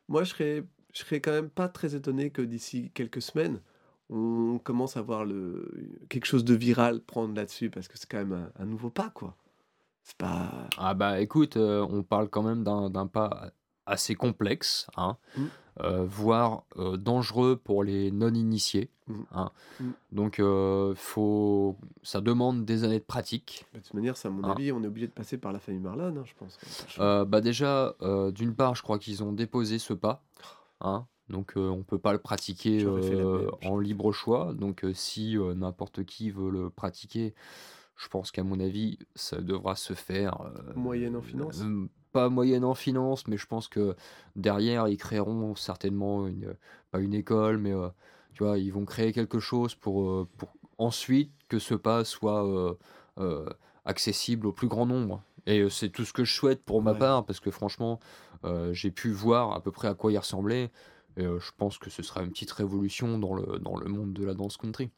moi, 0.08 0.24
je 0.24 0.30
serais, 0.30 0.64
je 0.92 1.00
serais 1.00 1.20
quand 1.20 1.32
même 1.32 1.50
pas 1.50 1.68
très 1.68 1.94
étonné 1.94 2.30
que 2.30 2.42
d'ici 2.42 2.90
quelques 2.94 3.22
semaines, 3.22 3.60
on 4.10 4.58
commence 4.62 4.96
à 4.96 5.02
voir 5.02 5.24
le, 5.24 5.70
quelque 6.08 6.26
chose 6.26 6.44
de 6.44 6.54
viral 6.54 7.00
prendre 7.00 7.34
là-dessus 7.34 7.70
parce 7.70 7.88
que 7.88 7.96
c'est 7.98 8.08
quand 8.10 8.18
même 8.18 8.32
un, 8.58 8.62
un 8.62 8.66
nouveau 8.66 8.90
pas, 8.90 9.10
quoi. 9.10 9.36
C'est 10.04 10.16
pas. 10.16 10.68
Ah 10.78 10.94
bah 10.94 11.20
écoute, 11.20 11.56
euh, 11.56 11.86
on 11.88 12.02
parle 12.02 12.28
quand 12.28 12.42
même 12.42 12.64
d'un 12.64 13.06
pas 13.06 13.52
assez 13.86 14.14
complexe, 14.14 14.88
hein, 14.96 15.16
Mm. 15.36 15.44
euh, 15.80 16.04
voire 16.04 16.64
euh, 16.76 16.96
dangereux 16.96 17.56
pour 17.56 17.84
les 17.84 18.10
non-initiés. 18.10 18.90
Mm. 19.06 19.14
hein. 19.32 19.50
Mm. 19.80 19.90
Donc, 20.12 20.40
faut... 20.96 21.76
ça 22.02 22.20
demande 22.20 22.64
des 22.64 22.84
années 22.84 22.98
de 22.98 23.04
pratique. 23.04 23.64
De 23.74 23.78
toute 23.80 23.94
manière, 23.94 24.14
à 24.24 24.28
mon 24.28 24.42
Ah. 24.44 24.52
avis, 24.52 24.72
on 24.72 24.82
est 24.82 24.86
obligé 24.88 25.06
de 25.06 25.12
passer 25.12 25.38
par 25.38 25.52
la 25.52 25.58
famille 25.58 25.80
Marlon, 25.80 26.16
hein, 26.18 26.24
je 26.26 26.32
pense. 26.34 26.58
Bah 26.98 27.40
déjà, 27.40 27.94
d'une 28.34 28.54
part, 28.54 28.74
je 28.74 28.82
crois 28.82 28.98
qu'ils 28.98 29.22
ont 29.22 29.32
déposé 29.32 29.78
ce 29.78 29.92
pas. 29.94 30.22
Hein. 30.82 31.06
donc, 31.28 31.56
euh, 31.56 31.68
on 31.68 31.82
peut 31.82 31.98
pas 31.98 32.12
le 32.12 32.18
pratiquer 32.18 32.84
euh, 32.84 33.50
en 33.64 33.78
libre 33.78 34.12
choix. 34.12 34.52
Donc, 34.54 34.84
euh, 34.84 34.92
si 34.92 35.36
n'importe 35.56 36.04
qui 36.04 36.30
veut 36.30 36.50
le 36.50 36.70
pratiquer, 36.70 37.34
je 37.96 38.08
pense 38.08 38.30
qu'à 38.30 38.42
mon 38.42 38.60
avis, 38.60 38.98
ça 39.14 39.40
devra 39.40 39.76
se 39.76 39.94
faire. 39.94 40.38
Moyenne 40.74 41.16
en 41.16 41.22
finance? 41.22 41.62
Pas 42.12 42.28
moyenne 42.28 42.64
en 42.64 42.74
finance, 42.74 43.26
mais 43.26 43.38
je 43.38 43.46
pense 43.46 43.68
que 43.68 43.96
derrière, 44.36 44.86
ils 44.88 44.98
créeront 44.98 45.54
certainement 45.54 46.26
une, 46.26 46.54
pas 46.90 47.00
une 47.00 47.14
école, 47.14 47.56
mais 47.56 47.72
tu 48.34 48.44
vois, 48.44 48.58
ils 48.58 48.72
vont 48.72 48.84
créer 48.84 49.12
quelque 49.12 49.38
chose 49.38 49.74
pour, 49.74 50.26
pour 50.36 50.52
ensuite 50.76 51.32
que 51.48 51.58
ce 51.58 51.74
pas 51.74 52.04
soit 52.04 52.76
accessible 53.84 54.46
au 54.46 54.52
plus 54.52 54.68
grand 54.68 54.84
nombre. 54.84 55.22
Et 55.46 55.60
euh, 55.60 55.68
c'est 55.68 55.88
tout 55.90 56.04
ce 56.04 56.12
que 56.12 56.24
je 56.24 56.32
souhaite 56.32 56.62
pour 56.64 56.82
ma 56.82 56.92
Ouais. 56.92 56.98
part, 56.98 57.24
parce 57.26 57.40
que 57.40 57.50
franchement, 57.50 57.98
euh, 58.44 58.72
j'ai 58.72 58.90
pu 58.90 59.10
voir 59.10 59.52
à 59.54 59.60
peu 59.62 59.72
près 59.72 59.88
à 59.88 59.94
quoi 59.94 60.12
il 60.12 60.18
ressemblait. 60.18 60.70
Et 61.16 61.24
euh, 61.24 61.38
je 61.40 61.50
pense 61.56 61.78
que 61.78 61.90
ce 61.90 62.02
sera 62.02 62.22
une 62.22 62.30
petite 62.30 62.52
révolution 62.52 63.18
dans 63.18 63.34
le, 63.34 63.58
dans 63.58 63.76
le 63.76 63.86
monde 63.86 64.12
de 64.12 64.24
la 64.24 64.34
danse 64.34 64.56
country. 64.56 64.90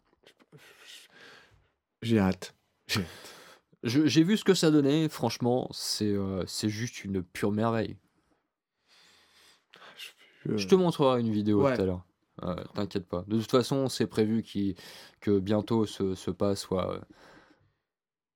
J'ai 2.02 2.18
hâte. 2.18 2.54
J'ai 2.86 3.00
hâte. 3.00 3.06
Je- 3.82 4.06
J'ai 4.06 4.22
vu 4.22 4.36
ce 4.38 4.44
que 4.44 4.54
ça 4.54 4.70
donnait, 4.70 5.08
franchement, 5.08 5.68
c'est 5.72 6.06
euh, 6.12 6.44
juste 6.46 7.04
une 7.04 7.22
pure 7.22 7.52
merveille. 7.52 7.96
Je- 10.46 10.56
Je 10.56 10.68
te 10.68 10.74
montrerai 10.74 11.20
une 11.20 11.30
vidéo 11.32 11.62
Ouais. 11.64 11.74
tout 11.76 11.82
à 11.82 11.84
l'heure. 11.86 12.04
T'inquiète 12.74 13.06
pas. 13.06 13.24
De 13.28 13.38
toute 13.40 13.50
façon, 13.50 13.88
c'est 13.88 14.06
prévu 14.06 14.42
qu'il- 14.42 14.74
que 15.20 15.38
bientôt 15.38 15.86
ce, 15.86 16.14
ce 16.14 16.30
pas 16.30 16.54
soit 16.56 17.00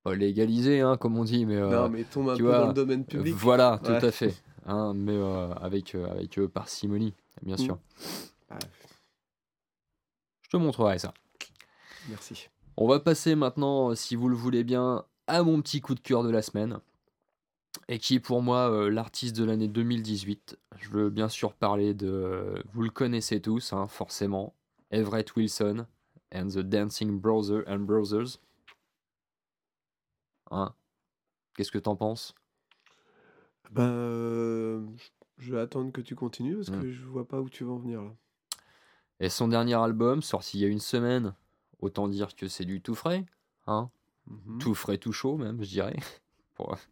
pas 0.02 0.14
légalisé, 0.14 0.80
hein, 0.80 0.96
comme 0.96 1.16
on 1.18 1.24
dit, 1.24 1.44
mais, 1.46 1.56
euh, 1.56 1.70
non, 1.70 1.88
mais 1.88 2.04
tombe 2.04 2.28
un 2.30 2.36
peu 2.36 2.42
vois, 2.44 2.58
dans 2.60 2.66
le 2.68 2.72
domaine 2.74 3.04
public. 3.04 3.34
voilà, 3.34 3.80
tout 3.82 3.90
Ouais. 3.90 4.04
à 4.04 4.10
fait. 4.12 4.34
hein, 4.66 4.92
mais 4.94 5.12
euh, 5.16 5.52
avec, 5.54 5.94
euh, 5.94 6.06
avec 6.10 6.38
euh, 6.38 6.48
parcimonie, 6.48 7.14
bien 7.42 7.56
Mm. 7.56 7.58
sûr. 7.58 7.78
Ah, 8.50 8.58
Je 10.42 10.48
te 10.50 10.56
montrerai 10.56 10.98
ça. 10.98 11.12
merci. 12.08 12.48
On 12.76 12.86
va 12.86 13.00
passer 13.00 13.34
maintenant, 13.34 13.90
euh, 13.90 13.94
si 13.94 14.14
vous 14.16 14.28
le 14.28 14.36
voulez 14.36 14.64
bien, 14.64 15.04
à 15.26 15.42
mon 15.42 15.60
petit 15.60 15.80
coup 15.80 15.94
de 15.94 16.00
cœur 16.00 16.22
de 16.22 16.30
la 16.30 16.42
semaine. 16.42 16.78
Et 17.88 17.98
qui 17.98 18.16
est 18.16 18.20
pour 18.20 18.42
moi 18.42 18.70
euh, 18.70 18.90
l'artiste 18.90 19.36
de 19.36 19.44
l'année 19.44 19.68
2018. 19.68 20.58
Je 20.78 20.90
veux 20.90 21.10
bien 21.10 21.28
sûr 21.28 21.52
parler 21.54 21.94
de. 21.94 22.62
Vous 22.72 22.82
le 22.82 22.90
connaissez 22.90 23.40
tous, 23.40 23.72
hein, 23.72 23.86
forcément. 23.88 24.54
Everett 24.90 25.34
Wilson 25.36 25.86
and 26.34 26.48
the 26.48 26.58
Dancing 26.58 27.18
Brother 27.20 27.62
and 27.66 27.80
Brothers. 27.80 28.38
Hein 30.50 30.74
Qu'est-ce 31.56 31.72
que 31.72 31.78
t'en 31.78 31.96
penses? 31.96 32.34
Ben, 33.70 33.82
euh, 33.82 34.86
je 35.38 35.54
vais 35.54 35.60
attendre 35.60 35.92
que 35.92 36.00
tu 36.00 36.14
continues 36.14 36.56
parce 36.56 36.70
Mm. 36.70 36.80
que 36.80 36.90
je 36.90 37.04
vois 37.04 37.26
pas 37.28 37.40
où 37.40 37.48
tu 37.50 37.64
vas 37.64 37.72
en 37.72 37.78
venir 37.78 38.02
là. 38.02 38.14
Et 39.20 39.28
son 39.28 39.48
dernier 39.48 39.74
album, 39.74 40.22
sorti 40.22 40.58
il 40.58 40.60
y 40.62 40.64
a 40.64 40.68
une 40.68 40.78
semaine, 40.78 41.34
autant 41.80 42.08
dire 42.08 42.34
que 42.36 42.46
c'est 42.48 42.64
du 42.64 42.80
tout 42.80 42.94
frais. 42.94 43.26
Hein 43.66 43.90
Mhm. 44.26 44.58
tout 44.58 44.74
frais, 44.74 44.98
tout 44.98 45.12
chaud 45.12 45.36
même, 45.36 45.62
je 45.62 45.68
dirais. 45.68 45.96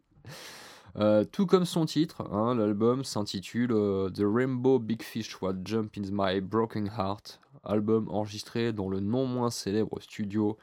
Euh, 0.96 1.24
tout 1.24 1.44
comme 1.44 1.66
son 1.66 1.84
titre, 1.84 2.22
hein, 2.32 2.54
l'album 2.54 3.04
s'intitule 3.04 3.72
euh, 3.72 4.08
The 4.08 4.22
Rainbow 4.24 4.78
Big 4.78 5.02
Fish 5.02 5.42
What 5.42 5.56
Jump 5.64 5.94
in 5.98 6.04
My 6.10 6.40
Broken 6.40 6.86
Heart, 6.86 7.38
album 7.64 8.08
enregistré 8.08 8.72
dans 8.72 8.88
le 8.88 9.00
non 9.00 9.26
moins 9.26 9.50
célèbre 9.50 10.00
studio 10.00 10.56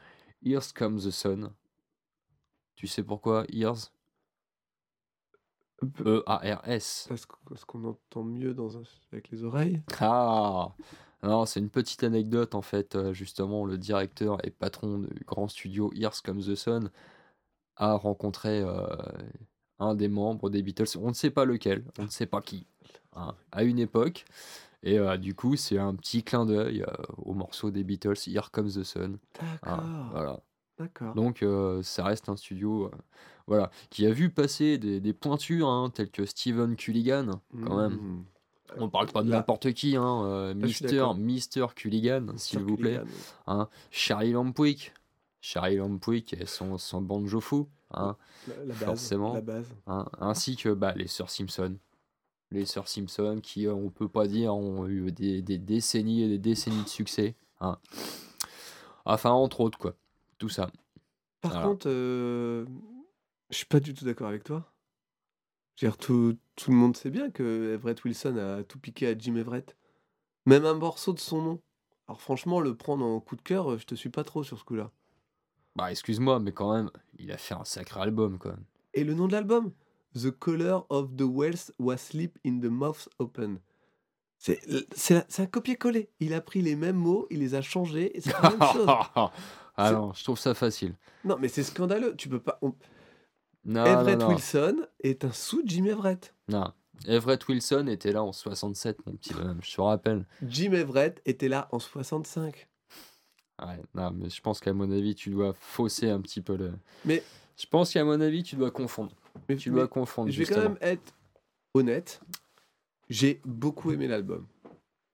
Here's 0.44 0.72
Comes 0.72 1.02
the 1.04 1.10
Sun. 1.12 1.50
Tu 2.76 2.86
sais 2.86 3.02
pourquoi 3.02 3.44
Ears? 3.50 3.90
E-A-R-S. 6.04 7.06
Parce 7.08 7.26
que- 7.26 7.34
parce 7.48 7.64
qu'on 7.64 7.84
entend 7.84 8.22
mieux 8.22 8.54
dans 8.54 8.78
un- 8.78 8.82
avec 9.12 9.30
les 9.30 9.44
oreilles. 9.44 9.82
Ah 10.00 10.74
Non, 11.22 11.46
c'est 11.46 11.60
une 11.60 11.70
petite 11.70 12.04
anecdote 12.04 12.54
en 12.54 12.62
fait. 12.62 12.96
euh, 12.96 13.12
justement, 13.12 13.64
le 13.64 13.78
directeur 13.78 14.44
et 14.46 14.50
patron 14.50 14.98
du 14.98 15.24
grand 15.24 15.48
studio 15.48 15.90
Here's 15.94 16.20
Comes 16.20 16.42
the 16.42 16.54
Sun 16.54 16.90
a 17.76 17.94
rencontré 17.94 18.60
euh, 18.60 18.86
un 19.78 19.94
des 19.94 20.08
membres 20.08 20.50
des 20.50 20.62
Beatles. 20.62 20.98
On 21.00 21.08
ne 21.08 21.12
sait 21.14 21.30
pas 21.30 21.44
lequel, 21.44 21.84
on 21.98 22.04
ne 22.04 22.08
sait 22.08 22.26
pas 22.26 22.40
qui, 22.40 22.66
hein, 23.14 23.34
à 23.52 23.64
une 23.64 23.78
époque. 23.78 24.24
Et 24.82 24.98
euh, 24.98 25.16
du 25.16 25.34
coup, 25.34 25.56
c'est 25.56 25.78
un 25.78 25.94
petit 25.94 26.22
clin 26.22 26.44
d'œil 26.44 26.82
euh, 26.82 26.92
au 27.18 27.32
morceau 27.32 27.70
des 27.70 27.84
Beatles 27.84 28.18
Here 28.26 28.50
Comes 28.52 28.70
the 28.72 28.84
Sun. 28.84 29.18
hein, 29.40 29.48
D'accord. 29.62 29.84
voilà. 30.12 30.40
D'accord. 30.78 31.14
Donc, 31.14 31.42
euh, 31.42 31.82
ça 31.82 32.04
reste 32.04 32.28
un 32.28 32.36
studio 32.36 32.86
euh, 32.86 32.90
voilà, 33.46 33.70
qui 33.90 34.06
a 34.06 34.10
vu 34.10 34.30
passer 34.30 34.76
des, 34.78 35.00
des 35.00 35.12
pointures 35.12 35.68
hein, 35.68 35.90
telles 35.94 36.10
que 36.10 36.24
Steven 36.26 36.74
Culligan, 36.76 37.40
quand 37.64 37.76
même. 37.76 37.92
Mhm. 38.00 38.24
On 38.78 38.88
parle 38.88 39.06
pas 39.06 39.22
de 39.22 39.30
Là- 39.30 39.36
n'importe 39.36 39.72
qui, 39.72 39.94
hein, 39.94 40.24
euh, 40.24 40.48
Là, 40.54 40.66
suis 40.66 40.84
Mister. 40.84 41.06
Mister 41.16 41.66
Culligan, 41.76 42.26
s'il 42.36 42.58
vous 42.60 42.76
plaît. 42.76 42.94
Culligan. 42.96 43.10
Hein. 43.46 43.68
Charlie 43.92 44.32
Lampwick, 44.32 44.92
Charlie 45.40 45.76
Lampwick 45.76 46.32
et 46.32 46.46
son, 46.46 46.76
son 46.78 47.00
banjo 47.02 47.40
fou, 47.40 47.68
hein, 47.92 48.16
La, 48.48 48.54
la 48.56 48.64
base. 48.74 48.78
Forcément. 48.84 49.34
La 49.34 49.40
base. 49.42 49.66
hein, 49.86 50.06
ainsi 50.18 50.56
que 50.56 50.70
bah, 50.70 50.92
les 50.96 51.06
sœurs 51.06 51.30
Simpson. 51.30 51.76
Les 52.50 52.64
sœurs 52.66 52.88
Simpson 52.88 53.38
qui, 53.42 53.68
on 53.68 53.90
peut 53.90 54.08
pas 54.08 54.26
dire, 54.26 54.54
ont 54.56 54.88
eu 54.88 55.12
des, 55.12 55.40
des 55.42 55.58
décennies 55.58 56.22
et 56.24 56.28
des 56.28 56.38
décennies 56.38 56.82
de 56.82 56.88
succès. 56.88 57.36
hein. 57.60 57.78
Enfin, 59.04 59.30
entre 59.30 59.60
autres, 59.60 59.78
quoi. 59.78 59.94
Tout 60.44 60.50
ça. 60.50 60.70
Par 61.40 61.62
contre, 61.62 61.88
euh, 61.88 62.66
je 63.48 63.56
suis 63.56 63.64
pas 63.64 63.80
du 63.80 63.94
tout 63.94 64.04
d'accord 64.04 64.28
avec 64.28 64.44
toi. 64.44 64.70
Je 65.74 65.86
veux 65.86 65.90
dire, 65.90 65.96
tout, 65.96 66.36
tout 66.54 66.70
le 66.70 66.76
monde 66.76 66.94
sait 66.94 67.08
bien 67.08 67.30
que 67.30 67.72
Everett 67.72 68.04
Wilson 68.04 68.36
a 68.36 68.62
tout 68.62 68.78
piqué 68.78 69.06
à 69.06 69.16
Jim 69.16 69.36
Everett. 69.36 69.74
Même 70.44 70.66
un 70.66 70.74
morceau 70.74 71.14
de 71.14 71.18
son 71.18 71.40
nom. 71.40 71.62
Alors 72.08 72.20
franchement, 72.20 72.60
le 72.60 72.76
prendre 72.76 73.06
en 73.06 73.20
coup 73.20 73.36
de 73.36 73.40
cœur, 73.40 73.78
je 73.78 73.86
te 73.86 73.94
suis 73.94 74.10
pas 74.10 74.22
trop 74.22 74.44
sur 74.44 74.58
ce 74.58 74.64
coup-là. 74.64 74.90
Bah, 75.76 75.90
excuse-moi, 75.90 76.40
mais 76.40 76.52
quand 76.52 76.74
même, 76.74 76.90
il 77.18 77.32
a 77.32 77.38
fait 77.38 77.54
un 77.54 77.64
sacré 77.64 78.00
album, 78.00 78.38
quoi. 78.38 78.56
Et 78.92 79.02
le 79.02 79.14
nom 79.14 79.28
de 79.28 79.32
l'album? 79.32 79.72
The 80.14 80.30
Color 80.30 80.84
of 80.90 81.16
the 81.16 81.24
Wells 81.24 81.72
was 81.78 81.96
Sleep 81.96 82.38
in 82.44 82.60
the 82.60 82.66
Mouth 82.66 83.08
Open. 83.18 83.60
C'est 84.36 85.38
un 85.38 85.46
copier-coller. 85.46 86.10
Il 86.20 86.34
a 86.34 86.42
pris 86.42 86.60
les 86.60 86.76
mêmes 86.76 86.96
mots, 86.96 87.26
il 87.30 87.38
les 87.38 87.54
a 87.54 87.62
changés, 87.62 88.14
et 88.14 88.20
c'est 88.20 88.32
la 88.42 88.50
même 88.50 88.62
chose. 88.74 88.86
Ah 89.76 89.92
non, 89.92 90.12
je 90.12 90.22
trouve 90.24 90.38
ça 90.38 90.54
facile. 90.54 90.94
Non, 91.24 91.36
mais 91.40 91.48
c'est 91.48 91.62
scandaleux. 91.62 92.14
Tu 92.16 92.28
peux 92.28 92.40
pas. 92.40 92.58
on- 92.62 92.74
Non, 93.64 93.84
Everett 93.84 94.18
non, 94.18 94.28
non. 94.28 94.34
Wilson 94.34 94.86
est 95.00 95.24
un 95.24 95.32
sous 95.32 95.62
Jim 95.64 95.84
Everett. 95.86 96.34
Non. 96.48 96.72
Everett 97.06 97.46
Wilson 97.48 97.86
était 97.88 98.12
là 98.12 98.22
en 98.22 98.32
67, 98.32 99.04
mon 99.06 99.12
petit 99.16 99.34
bonhomme, 99.34 99.60
je 99.62 99.74
te 99.74 99.80
rappelle. 99.80 100.26
Jim 100.46 100.72
Everett 100.72 101.20
était 101.24 101.48
là 101.48 101.68
en 101.72 101.78
65. 101.78 102.68
Ouais, 103.62 103.80
non, 103.94 104.10
mais 104.12 104.30
je 104.30 104.40
pense 104.40 104.60
qu'à 104.60 104.72
mon 104.72 104.90
avis, 104.90 105.14
tu 105.14 105.30
dois 105.30 105.54
fausser 105.58 106.08
un 106.10 106.20
petit 106.20 106.40
peu 106.40 106.56
le. 106.56 106.72
Mais- 107.04 107.22
Je 107.56 107.66
pense 107.66 107.92
qu'à 107.92 108.04
mon 108.04 108.20
avis, 108.20 108.42
tu 108.42 108.56
dois 108.56 108.70
confondre. 108.72 109.12
Mais, 109.48 109.56
Tu 109.56 109.70
mais 109.70 109.76
dois 109.76 109.88
confondre. 109.88 110.30
je 110.30 110.38
vais 110.38 110.44
quand 110.44 110.60
même 110.60 110.78
être 110.80 111.14
honnête. 111.72 112.20
J'ai 113.08 113.40
beaucoup 113.44 113.92
aimé 113.92 114.08
l'album. 114.08 114.46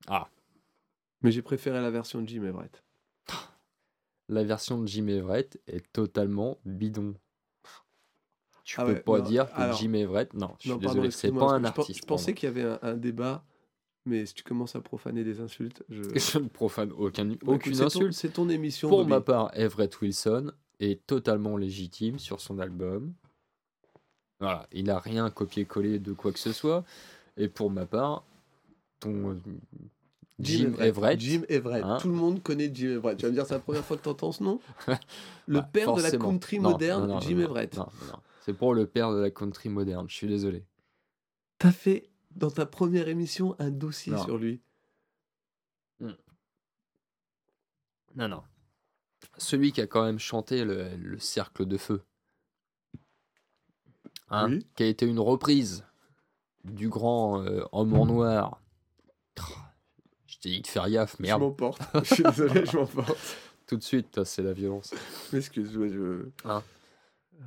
Ah. 0.06 0.28
Mais 1.22 1.32
j'ai 1.32 1.42
préféré 1.42 1.80
la 1.82 1.90
version 1.90 2.22
de 2.22 2.28
Jim 2.28 2.44
Everett. 2.44 2.82
La 4.30 4.44
version 4.44 4.80
de 4.80 4.86
Jim 4.86 5.08
Everett 5.08 5.60
est 5.66 5.92
totalement 5.92 6.58
bidon. 6.64 7.14
Tu 8.62 8.76
Ah 8.78 8.84
peux 8.84 8.92
ouais, 8.92 9.00
pas 9.00 9.18
non, 9.18 9.24
dire 9.24 9.52
que 9.52 9.60
alors- 9.60 9.76
Jim 9.76 9.92
Everett. 9.94 10.32
Non, 10.34 10.54
je 10.58 10.62
suis 10.62 10.70
Non, 10.70 10.76
désolé, 10.76 11.10
c'est 11.10 11.32
pas 11.32 11.54
un 11.54 11.60
je 11.60 11.66
artiste. 11.66 12.00
Je 12.00 12.06
pensais 12.06 12.32
qu'il 12.32 12.48
y 12.48 12.50
avait 12.52 12.62
un, 12.62 12.78
un 12.82 12.96
débat, 12.96 13.44
mais 14.06 14.24
si 14.26 14.34
tu 14.34 14.44
commences 14.44 14.76
à 14.76 14.80
profaner 14.80 15.24
des 15.24 15.40
insultes, 15.40 15.82
je. 15.88 16.02
ne 16.38 16.46
profane 16.48 16.92
aucun, 16.92 17.32
aucune 17.44 17.80
insulte. 17.80 18.12
C'est 18.12 18.32
ton, 18.34 18.48
émission. 18.48 18.88
Pour 18.88 18.98
Bobby. 18.98 19.10
ma 19.10 19.20
part, 19.20 19.50
Everett 19.54 20.00
Wilson 20.00 20.52
est 20.78 21.04
totalement 21.08 21.56
légitime 21.56 22.20
sur 22.20 22.40
son 22.40 22.60
album. 22.60 23.12
Voilà, 24.38 24.68
il 24.70 24.84
n'a 24.84 25.00
rien 25.00 25.28
copié-collé 25.30 25.98
de 25.98 26.12
quoi 26.12 26.30
que 26.30 26.38
ce 26.38 26.52
soit. 26.52 26.84
Et 27.36 27.48
pour 27.48 27.68
ma 27.68 27.84
part, 27.84 28.24
ton 29.00 29.40
euh, 30.40 30.44
Jim, 30.44 30.72
Everett, 30.78 31.20
Jim 31.20 31.42
Everett. 31.48 31.84
hein. 31.84 31.98
Tout 32.00 32.08
le 32.08 32.14
monde 32.14 32.42
connaît 32.42 32.70
Jim 32.72 32.90
Everett. 32.96 33.18
Tu 33.18 33.24
vas 33.24 33.30
me 33.30 33.34
dire, 33.34 33.46
c'est 33.46 33.54
la 33.54 33.60
première 33.60 33.84
fois 33.84 33.96
que 33.96 34.02
tu 34.02 34.08
entends 34.08 34.32
ce 34.32 34.42
nom 34.42 34.60
Le 35.46 35.60
bah, 35.60 35.68
père 35.72 35.94
de 35.94 36.02
la 36.02 36.10
country 36.10 36.58
Non, 36.58 36.70
moderne, 36.70 37.06
non, 37.06 37.14
non, 37.14 37.20
Jim 37.20 37.38
Everett. 37.38 37.76
non, 37.76 37.86
non, 38.02 38.06
non. 38.12 38.18
C'est 38.42 38.54
pour 38.54 38.74
le 38.74 38.86
père 38.86 39.12
de 39.12 39.18
la 39.18 39.30
country 39.30 39.68
moderne, 39.68 40.06
je 40.08 40.14
suis 40.14 40.26
désolé. 40.26 40.64
T'as 41.58 41.72
fait, 41.72 42.08
dans 42.30 42.50
ta 42.50 42.64
première 42.66 43.08
émission, 43.08 43.54
un 43.58 43.70
dossier 43.70 44.16
sur 44.18 44.38
lui. 44.38 44.60
Non, 48.16 48.26
non. 48.28 48.42
Celui 49.38 49.72
qui 49.72 49.80
a 49.80 49.86
quand 49.86 50.04
même 50.04 50.18
chanté 50.18 50.64
le, 50.64 50.96
le 50.96 51.18
cercle 51.18 51.64
de 51.66 51.76
feu. 51.76 52.02
Hein, 54.30 54.48
Oui. 54.48 54.66
Qui 54.74 54.82
a 54.82 54.86
été 54.86 55.06
une 55.06 55.20
reprise 55.20 55.84
du 56.64 56.88
grand 56.88 57.42
euh, 57.44 57.62
homme 57.72 57.94
en 57.94 58.06
noir. 58.06 58.60
Je 60.40 60.48
t'ai 60.48 60.54
dit 60.56 60.60
de 60.62 60.66
faire 60.66 60.88
gaffe, 60.88 61.16
Je 61.18 61.22
merde. 61.22 61.40
m'emporte. 61.42 61.82
Je 62.04 62.14
suis 62.14 62.22
désolé, 62.22 62.64
je 62.64 62.76
m'emporte. 62.76 63.36
Tout 63.66 63.76
de 63.76 63.82
suite, 63.82 64.24
c'est 64.24 64.42
la 64.42 64.52
violence. 64.54 64.92
Excuse-moi, 65.34 65.88
je. 65.88 66.24
Hein. 66.44 66.62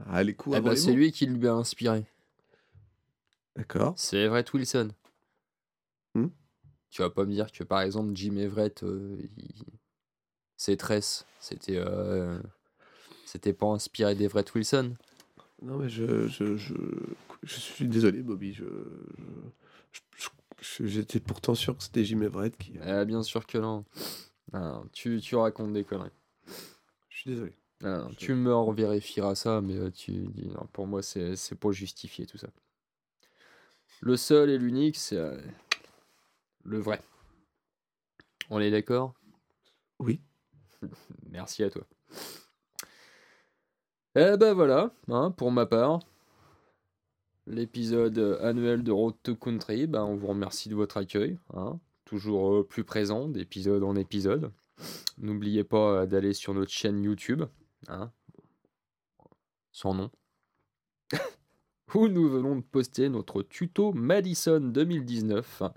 Ah, 0.10 0.24
les 0.24 0.34
coups 0.36 0.56
Eh 0.58 0.62
ben, 0.62 0.76
c'est 0.76 0.94
lui 0.94 1.12
qui 1.12 1.26
lui 1.26 1.48
a 1.48 1.54
inspiré. 1.54 2.06
D'accord. 3.56 3.94
C'est 3.98 4.18
Everett 4.18 4.52
Wilson. 4.54 4.92
Hmm. 6.16 6.28
Tu 6.92 7.02
vas 7.02 7.10
pas 7.10 7.26
me 7.26 7.32
dire 7.34 7.52
que 7.52 7.64
par 7.64 7.82
exemple 7.82 8.12
Jim 8.16 8.38
Everett, 8.38 8.84
euh, 8.84 9.18
il- 9.38 9.66
ses 10.56 10.78
tresses, 10.78 11.26
c'était 11.40 11.78
euh, 11.78 12.40
c'était 13.26 13.54
pas 13.54 13.68
inspiré 13.68 14.16
d'Everett 14.16 14.54
Wilson. 14.54 14.96
Non, 15.62 15.78
mais 15.78 15.90
je, 15.90 16.28
je, 16.28 16.56
je, 16.56 16.74
je 17.44 17.56
suis 17.60 17.88
désolé, 17.88 18.22
Bobby. 18.22 18.54
Je, 18.54 18.64
je- 18.64 20.00
je- 20.18 20.24
je- 20.24 20.30
j'étais 20.82 21.20
pourtant 21.20 21.56
sûr 21.56 21.78
que 21.78 21.84
c'était 21.84 22.04
Jim 22.06 22.22
Everett 22.22 22.58
qui. 22.58 22.74
Eh, 22.86 23.06
bien 23.06 23.24
sûr 23.24 23.46
que 23.46 23.58
non. 23.58 23.86
Non, 24.54 24.86
tu, 24.94 25.20
tu 25.22 25.36
racontes 25.36 25.74
des 25.74 25.84
conneries. 25.84 26.10
Je 27.10 27.18
suis 27.18 27.30
désolé. 27.32 27.54
Non, 27.82 28.10
Je- 28.12 28.16
Tu 28.16 28.34
me 28.34 28.54
revérifieras 28.56 29.36
ça, 29.36 29.62
mais 29.62 29.76
euh, 29.76 29.90
tu 29.92 30.12
dis 30.12 30.48
non, 30.48 30.68
pour 30.72 30.88
moi 30.88 31.02
c'est 31.02 31.36
c'est 31.36 31.56
pas 31.56 31.72
justifié 31.72 32.26
tout 32.26 32.38
ça. 32.38 32.48
Le 34.02 34.18
seul 34.18 34.50
et 34.50 34.58
l'unique, 34.58 34.98
c'est 34.98 35.18
euh, 35.18 35.38
le 36.64 36.80
vrai. 36.80 37.02
On 38.50 38.60
est 38.60 38.72
d'accord? 38.72 39.14
Oui. 40.00 40.22
Merci 41.30 41.64
à 41.64 41.70
toi. 41.70 41.84
Eh 44.16 44.38
ben 44.38 44.54
voilà, 44.54 44.92
hein, 45.10 45.32
pour 45.32 45.52
ma 45.52 45.66
part, 45.66 46.00
l'épisode 47.48 48.18
euh, 48.18 48.42
annuel 48.42 48.84
de 48.84 48.92
Road 48.92 49.16
to 49.24 49.36
Country, 49.36 49.88
ben, 49.88 50.04
on 50.04 50.16
vous 50.16 50.28
remercie 50.28 50.70
de 50.70 50.76
votre 50.76 50.98
accueil, 50.98 51.38
hein, 51.54 51.80
toujours 52.06 52.54
euh, 52.56 52.68
plus 52.68 52.84
présent 52.84 53.28
d'épisode 53.28 53.84
en 53.84 53.96
épisode. 53.96 54.52
N'oubliez 55.18 55.64
pas 55.64 56.02
euh, 56.02 56.06
d'aller 56.06 56.34
sur 56.34 56.54
notre 56.54 56.72
chaîne 56.72 57.04
YouTube, 57.04 57.44
hein, 57.88 58.12
sans 59.72 59.94
nom, 59.94 60.12
où 61.96 62.08
nous 62.08 62.30
venons 62.30 62.56
de 62.56 62.62
poster 62.62 63.10
notre 63.10 63.44
tuto 63.44 63.94
Madison 63.94 64.60
2019, 64.60 65.62
hein, 65.62 65.74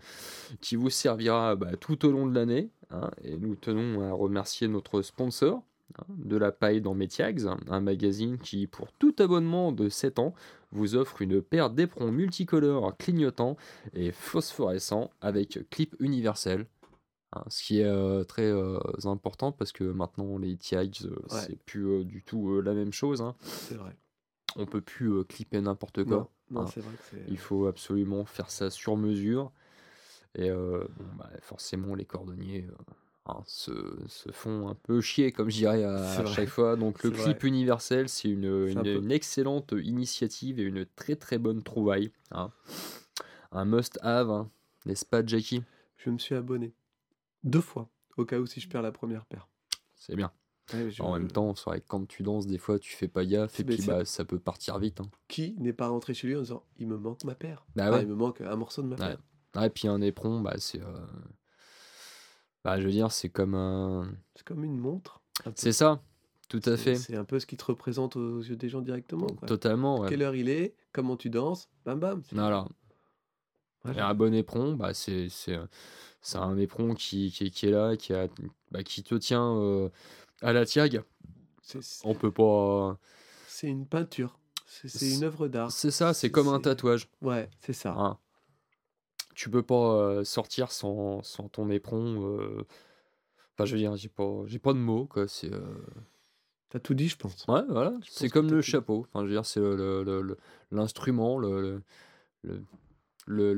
qui 0.60 0.76
vous 0.76 0.90
servira 0.90 1.56
bah, 1.56 1.76
tout 1.76 2.06
au 2.06 2.10
long 2.10 2.26
de 2.26 2.34
l'année. 2.34 2.70
hein, 2.90 3.10
et 3.22 3.36
nous 3.36 3.56
tenons 3.56 4.02
à 4.02 4.12
remercier 4.12 4.68
notre 4.68 5.02
sponsor, 5.02 5.62
de 6.08 6.36
la 6.36 6.52
paille 6.52 6.80
dans 6.80 6.94
Métiags, 6.94 7.42
un 7.68 7.80
magazine 7.80 8.38
qui, 8.38 8.66
pour 8.66 8.92
tout 8.92 9.14
abonnement 9.18 9.72
de 9.72 9.88
7 9.88 10.18
ans, 10.18 10.34
vous 10.72 10.94
offre 10.96 11.22
une 11.22 11.40
paire 11.40 11.70
d'éperons 11.70 12.10
multicolores 12.12 12.96
clignotants 12.96 13.56
et 13.94 14.12
phosphorescents 14.12 15.10
avec 15.20 15.58
clip 15.70 15.94
universel. 16.00 16.66
hein, 17.32 17.44
ce 17.48 17.62
qui 17.62 17.80
est 17.80 17.84
euh, 17.84 18.24
très 18.24 18.50
euh, 18.50 18.78
important 19.04 19.52
parce 19.52 19.72
que 19.72 19.84
maintenant 19.84 20.38
les 20.38 20.56
tags 20.56 20.84
euh, 21.04 21.16
Ouais. 21.30 21.40
c'est 21.46 21.58
plus 21.64 22.04
du 22.04 22.22
tout 22.22 22.60
la 22.60 22.74
même 22.74 22.92
chose. 22.92 23.22
hein. 23.22 23.34
C'est 23.40 23.76
vrai. 23.76 23.96
On 24.56 24.66
peut 24.66 24.80
plus 24.80 25.24
clipper 25.24 25.60
n'importe 25.60 26.04
quoi. 26.04 26.16
Non, 26.16 26.28
non 26.50 26.60
hein. 26.62 26.70
c'est 26.72 26.80
vrai 26.80 26.94
que 26.94 27.02
c'est. 27.10 27.24
Il 27.28 27.38
faut 27.38 27.66
absolument 27.66 28.24
faire 28.24 28.50
ça 28.50 28.70
sur 28.70 28.96
mesure. 28.96 29.52
Et 30.34 30.50
bon, 30.50 30.86
bah, 31.18 31.30
forcément, 31.40 31.94
les 31.94 32.04
cordonniers 32.04 32.66
hein, 32.70 32.84
se, 33.46 33.72
se 34.08 34.30
font 34.30 34.68
un 34.68 34.74
peu 34.74 35.00
chier, 35.00 35.32
comme 35.32 35.50
je 35.50 35.56
dirais 35.56 35.84
à, 35.84 36.24
chaque 36.26 36.48
fois. 36.48 36.76
Donc, 36.76 37.02
le 37.02 37.10
clip 37.10 37.38
vrai. 37.40 37.48
universel, 37.48 38.08
c'est 38.08 38.28
une, 38.28 38.44
une- 38.44 38.82
peu- 38.82 38.96
une 38.96 39.10
excellente 39.10 39.72
initiative 39.76 40.60
et 40.60 40.62
une 40.62 40.86
très 40.96 41.16
très 41.16 41.38
bonne 41.38 41.62
trouvaille. 41.62 42.12
hein. 42.30 42.50
Un 43.52 43.64
must-have, 43.64 44.30
hein. 44.30 44.50
n'est-ce 44.84 45.04
pas, 45.04 45.24
Jackie? 45.24 45.62
Je 45.96 46.10
me 46.10 46.18
suis 46.18 46.34
abonné 46.34 46.74
deux 47.42 47.60
fois, 47.60 47.88
au 48.16 48.24
cas 48.24 48.38
où 48.38 48.46
si 48.46 48.60
je 48.60 48.68
perds 48.68 48.82
la 48.82 48.92
première 48.92 49.24
paire. 49.24 49.48
C'est 49.94 50.16
bien. 50.16 50.30
Ouais, 50.72 50.90
En 51.00 51.12
même 51.12 51.30
temps, 51.30 51.54
c'est 51.54 51.64
vrai 51.70 51.80
que 51.80 51.86
quand 51.86 52.06
tu 52.06 52.24
danses, 52.24 52.46
des 52.46 52.58
fois, 52.58 52.78
tu 52.80 52.94
fais 52.96 53.06
pas 53.06 53.24
gaffe 53.24 53.60
et 53.60 53.64
puis 53.64 53.80
bah, 53.86 54.04
ça 54.04 54.24
peut 54.24 54.40
partir 54.40 54.78
vite. 54.80 55.00
hein. 55.00 55.08
Qui 55.28 55.54
n'est 55.58 55.72
pas 55.72 55.86
rentré 55.88 56.12
chez 56.12 56.26
lui 56.26 56.36
en 56.36 56.40
disant 56.40 56.64
il 56.78 56.88
me 56.88 56.96
manque 56.98 57.22
ma 57.24 57.36
paire 57.36 57.64
Bah. 57.76 58.00
Il 58.02 58.08
me 58.08 58.16
manque 58.16 58.40
un 58.40 58.56
morceau 58.56 58.82
de 58.82 58.88
ma 58.88 58.96
paire. 58.96 59.18
Ouais, 59.54 59.66
et 59.66 59.70
puis 59.70 59.86
un 59.88 60.00
éperon, 60.00 60.40
bah, 60.40 60.54
c'est. 60.58 60.80
euh, 60.82 61.06
Bah, 62.66 62.80
je 62.80 62.86
veux 62.86 62.90
dire, 62.92 63.12
c'est 63.12 63.28
comme 63.28 63.54
un. 63.54 64.10
C'est 64.34 64.44
comme 64.44 64.64
une 64.64 64.76
montre. 64.76 65.20
un. 65.44 65.52
C'est 65.54 65.70
ça, 65.70 66.02
tout 66.48 66.60
à 66.66 66.76
fait. 66.76 66.96
C'est 66.96 67.14
un 67.14 67.24
peu 67.24 67.38
ce 67.38 67.46
qui 67.46 67.56
te 67.56 67.64
représente 67.64 68.16
aux 68.16 68.40
yeux 68.40 68.56
des 68.56 68.68
gens 68.68 68.80
directement. 68.80 69.28
quoi. 69.28 69.46
Totalement, 69.46 70.00
ouais. 70.00 70.08
Quelle 70.08 70.22
heure 70.22 70.34
il 70.34 70.48
est 70.48 70.74
Comment 70.92 71.16
tu 71.16 71.30
danses 71.30 71.68
Bam 71.84 72.00
bam. 72.00 72.22
Voilà. 72.32 72.66
Voilà. 73.84 73.98
Et 73.98 74.02
un 74.02 74.14
bon 74.14 74.34
éperon, 74.34 74.74
bah, 74.74 74.94
c'est 74.94 75.28
un 76.34 76.58
éperon 76.58 76.94
qui, 76.94 77.30
qui, 77.30 77.52
qui 77.52 77.66
est 77.66 77.70
là, 77.70 77.96
qui, 77.96 78.12
a, 78.12 78.26
bah, 78.72 78.82
qui 78.82 79.04
te 79.04 79.14
tient 79.14 79.54
euh, 79.58 79.88
à 80.42 80.52
la 80.52 80.66
tiag. 80.66 81.04
C'est- 81.62 81.80
C'est 81.82 82.04
On 82.04 82.14
peut 82.16 82.32
pas. 82.32 82.98
c'est 83.46 83.68
une 83.68 83.86
peinture. 83.86 84.40
C'est 84.66 85.14
une 85.14 85.22
œuvre 85.22 85.46
d'art. 85.46 85.70
C'est 85.70 85.92
ça, 85.92 86.12
c'est 86.14 86.32
comme 86.32 86.48
un 86.48 86.58
tatouage. 86.58 87.08
Ouais, 87.22 87.48
c'est 87.60 87.72
ça. 87.72 87.92
hein. 87.96 88.18
Tu 89.36 89.50
peux 89.50 89.62
pas 89.62 90.24
sortir 90.24 90.72
sans, 90.72 91.22
sans 91.22 91.48
ton 91.48 91.70
éperon. 91.70 92.64
Enfin, 93.52 93.66
je 93.66 93.72
veux 93.72 93.78
dire, 93.78 93.94
j'ai 93.96 94.08
pas, 94.08 94.42
j'ai 94.46 94.58
pas 94.58 94.72
de 94.72 94.78
mots, 94.78 95.06
quoi. 95.06 95.28
C'est. 95.28 95.50
T'as 96.70 96.80
tout 96.80 96.94
dit, 96.94 97.08
je 97.08 97.16
pense. 97.16 97.46
Ouais, 97.46 97.62
voilà. 97.68 97.92
C'est 98.08 98.30
comme 98.30 98.50
le 98.50 98.62
chapeau. 98.62 99.06
Enfin, 99.08 99.20
je 99.20 99.26
veux 99.26 99.34
dire, 99.34 99.46
c'est 99.46 99.60
l'instrument, 100.72 101.38
le, 101.38 101.82
le, 102.42 102.62
le, 103.26 103.52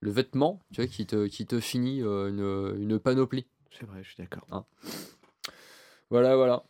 le, 0.00 0.10
vêtement, 0.10 0.60
tu 0.72 0.80
vois, 0.80 0.88
qui 0.88 1.06
te, 1.06 1.26
qui 1.26 1.44
te 1.44 1.58
finit 1.58 2.00
une, 2.00 2.74
une 2.78 2.98
panoplie. 3.00 3.46
C'est 3.72 3.84
vrai, 3.84 4.02
je 4.04 4.10
suis 4.10 4.22
d'accord. 4.22 4.46
Voilà, 6.10 6.36
voilà. 6.36 6.62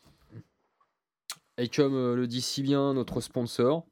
Et 1.59 1.69
comme 1.69 2.15
le 2.15 2.27
dit 2.27 2.41
si 2.41 2.63
bien 2.63 2.95
notre 2.95 3.21
sponsor, 3.21 3.87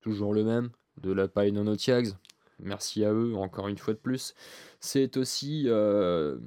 toujours 0.00 0.32
le 0.32 0.44
même, 0.44 0.70
de 1.02 1.10
la 1.12 1.26
paille 1.28 1.52
Nanotiags, 1.52 2.14
merci 2.60 3.04
à 3.04 3.12
eux 3.12 3.34
encore 3.36 3.68
une 3.68 3.78
fois 3.78 3.94
de 3.94 3.98
plus, 3.98 4.34
c'est 4.80 5.16
aussi, 5.16 5.64
euh, 5.66 6.38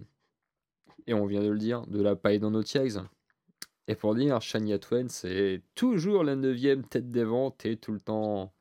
et 1.08 1.14
on 1.14 1.26
vient 1.26 1.42
de 1.42 1.50
le 1.50 1.58
dire, 1.58 1.86
de 1.88 2.02
la 2.02 2.16
paille 2.16 2.40
Nanotiags. 2.40 3.02
Et 3.88 3.96
pour 3.96 4.16
dire, 4.16 4.42
Shania 4.42 4.80
Twain, 4.80 5.08
c'est 5.10 5.62
toujours 5.76 6.24
la 6.24 6.36
neuvième 6.36 6.86
tête 6.86 7.10
des 7.10 7.24
ventes 7.24 7.66
et 7.66 7.78
tout 7.78 7.92
le 7.92 8.00
temps. 8.00 8.54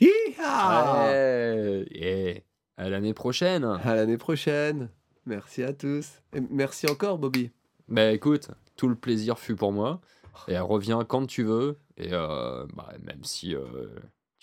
Hi-ha 0.00 1.08
Ouais, 1.08 1.86
et 1.90 2.44
à 2.76 2.88
l'année 2.88 3.14
prochaine. 3.14 3.64
À 3.64 3.94
l'année 3.94 4.18
prochaine. 4.18 4.90
Merci 5.26 5.62
à 5.64 5.72
tous. 5.72 6.22
Et 6.34 6.40
merci 6.40 6.88
encore, 6.88 7.18
Bobby. 7.18 7.50
Bah 7.88 8.12
écoute, 8.12 8.50
tout 8.76 8.88
le 8.88 8.94
plaisir 8.94 9.38
fut 9.38 9.56
pour 9.56 9.72
moi. 9.72 10.00
Et 10.48 10.58
reviens 10.58 11.04
quand 11.04 11.26
tu 11.26 11.42
veux. 11.42 11.78
Et 11.96 12.12
euh, 12.12 12.66
bah, 12.74 12.92
même 13.02 13.24
si 13.24 13.54
euh, 13.54 13.88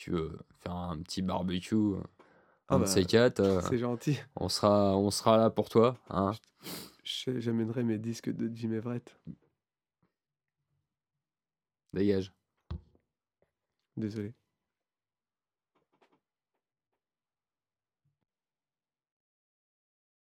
tu 0.03 0.11
veux 0.11 0.37
faire 0.59 0.75
un 0.75 1.01
petit 1.01 1.21
barbecue, 1.21 1.93
Ah 2.67 2.75
un 2.75 2.79
de 2.79 2.83
bah, 2.83 2.89
ces 2.89 3.05
quatre, 3.05 3.39
euh, 3.39 3.61
C'est 3.69 3.77
gentil. 3.77 4.19
on, 4.35 4.49
sera, 4.49 4.97
on 4.97 5.09
sera 5.11 5.37
là 5.37 5.49
pour 5.49 5.69
toi. 5.69 5.97
Hein. 6.09 6.33
J'amènerai 7.05 7.83
mes 7.83 7.97
disques 7.97 8.29
de 8.29 8.53
Jim 8.53 8.73
Everett. 8.73 9.17
Dégage. 11.93 12.33
Désolé. 13.95 14.33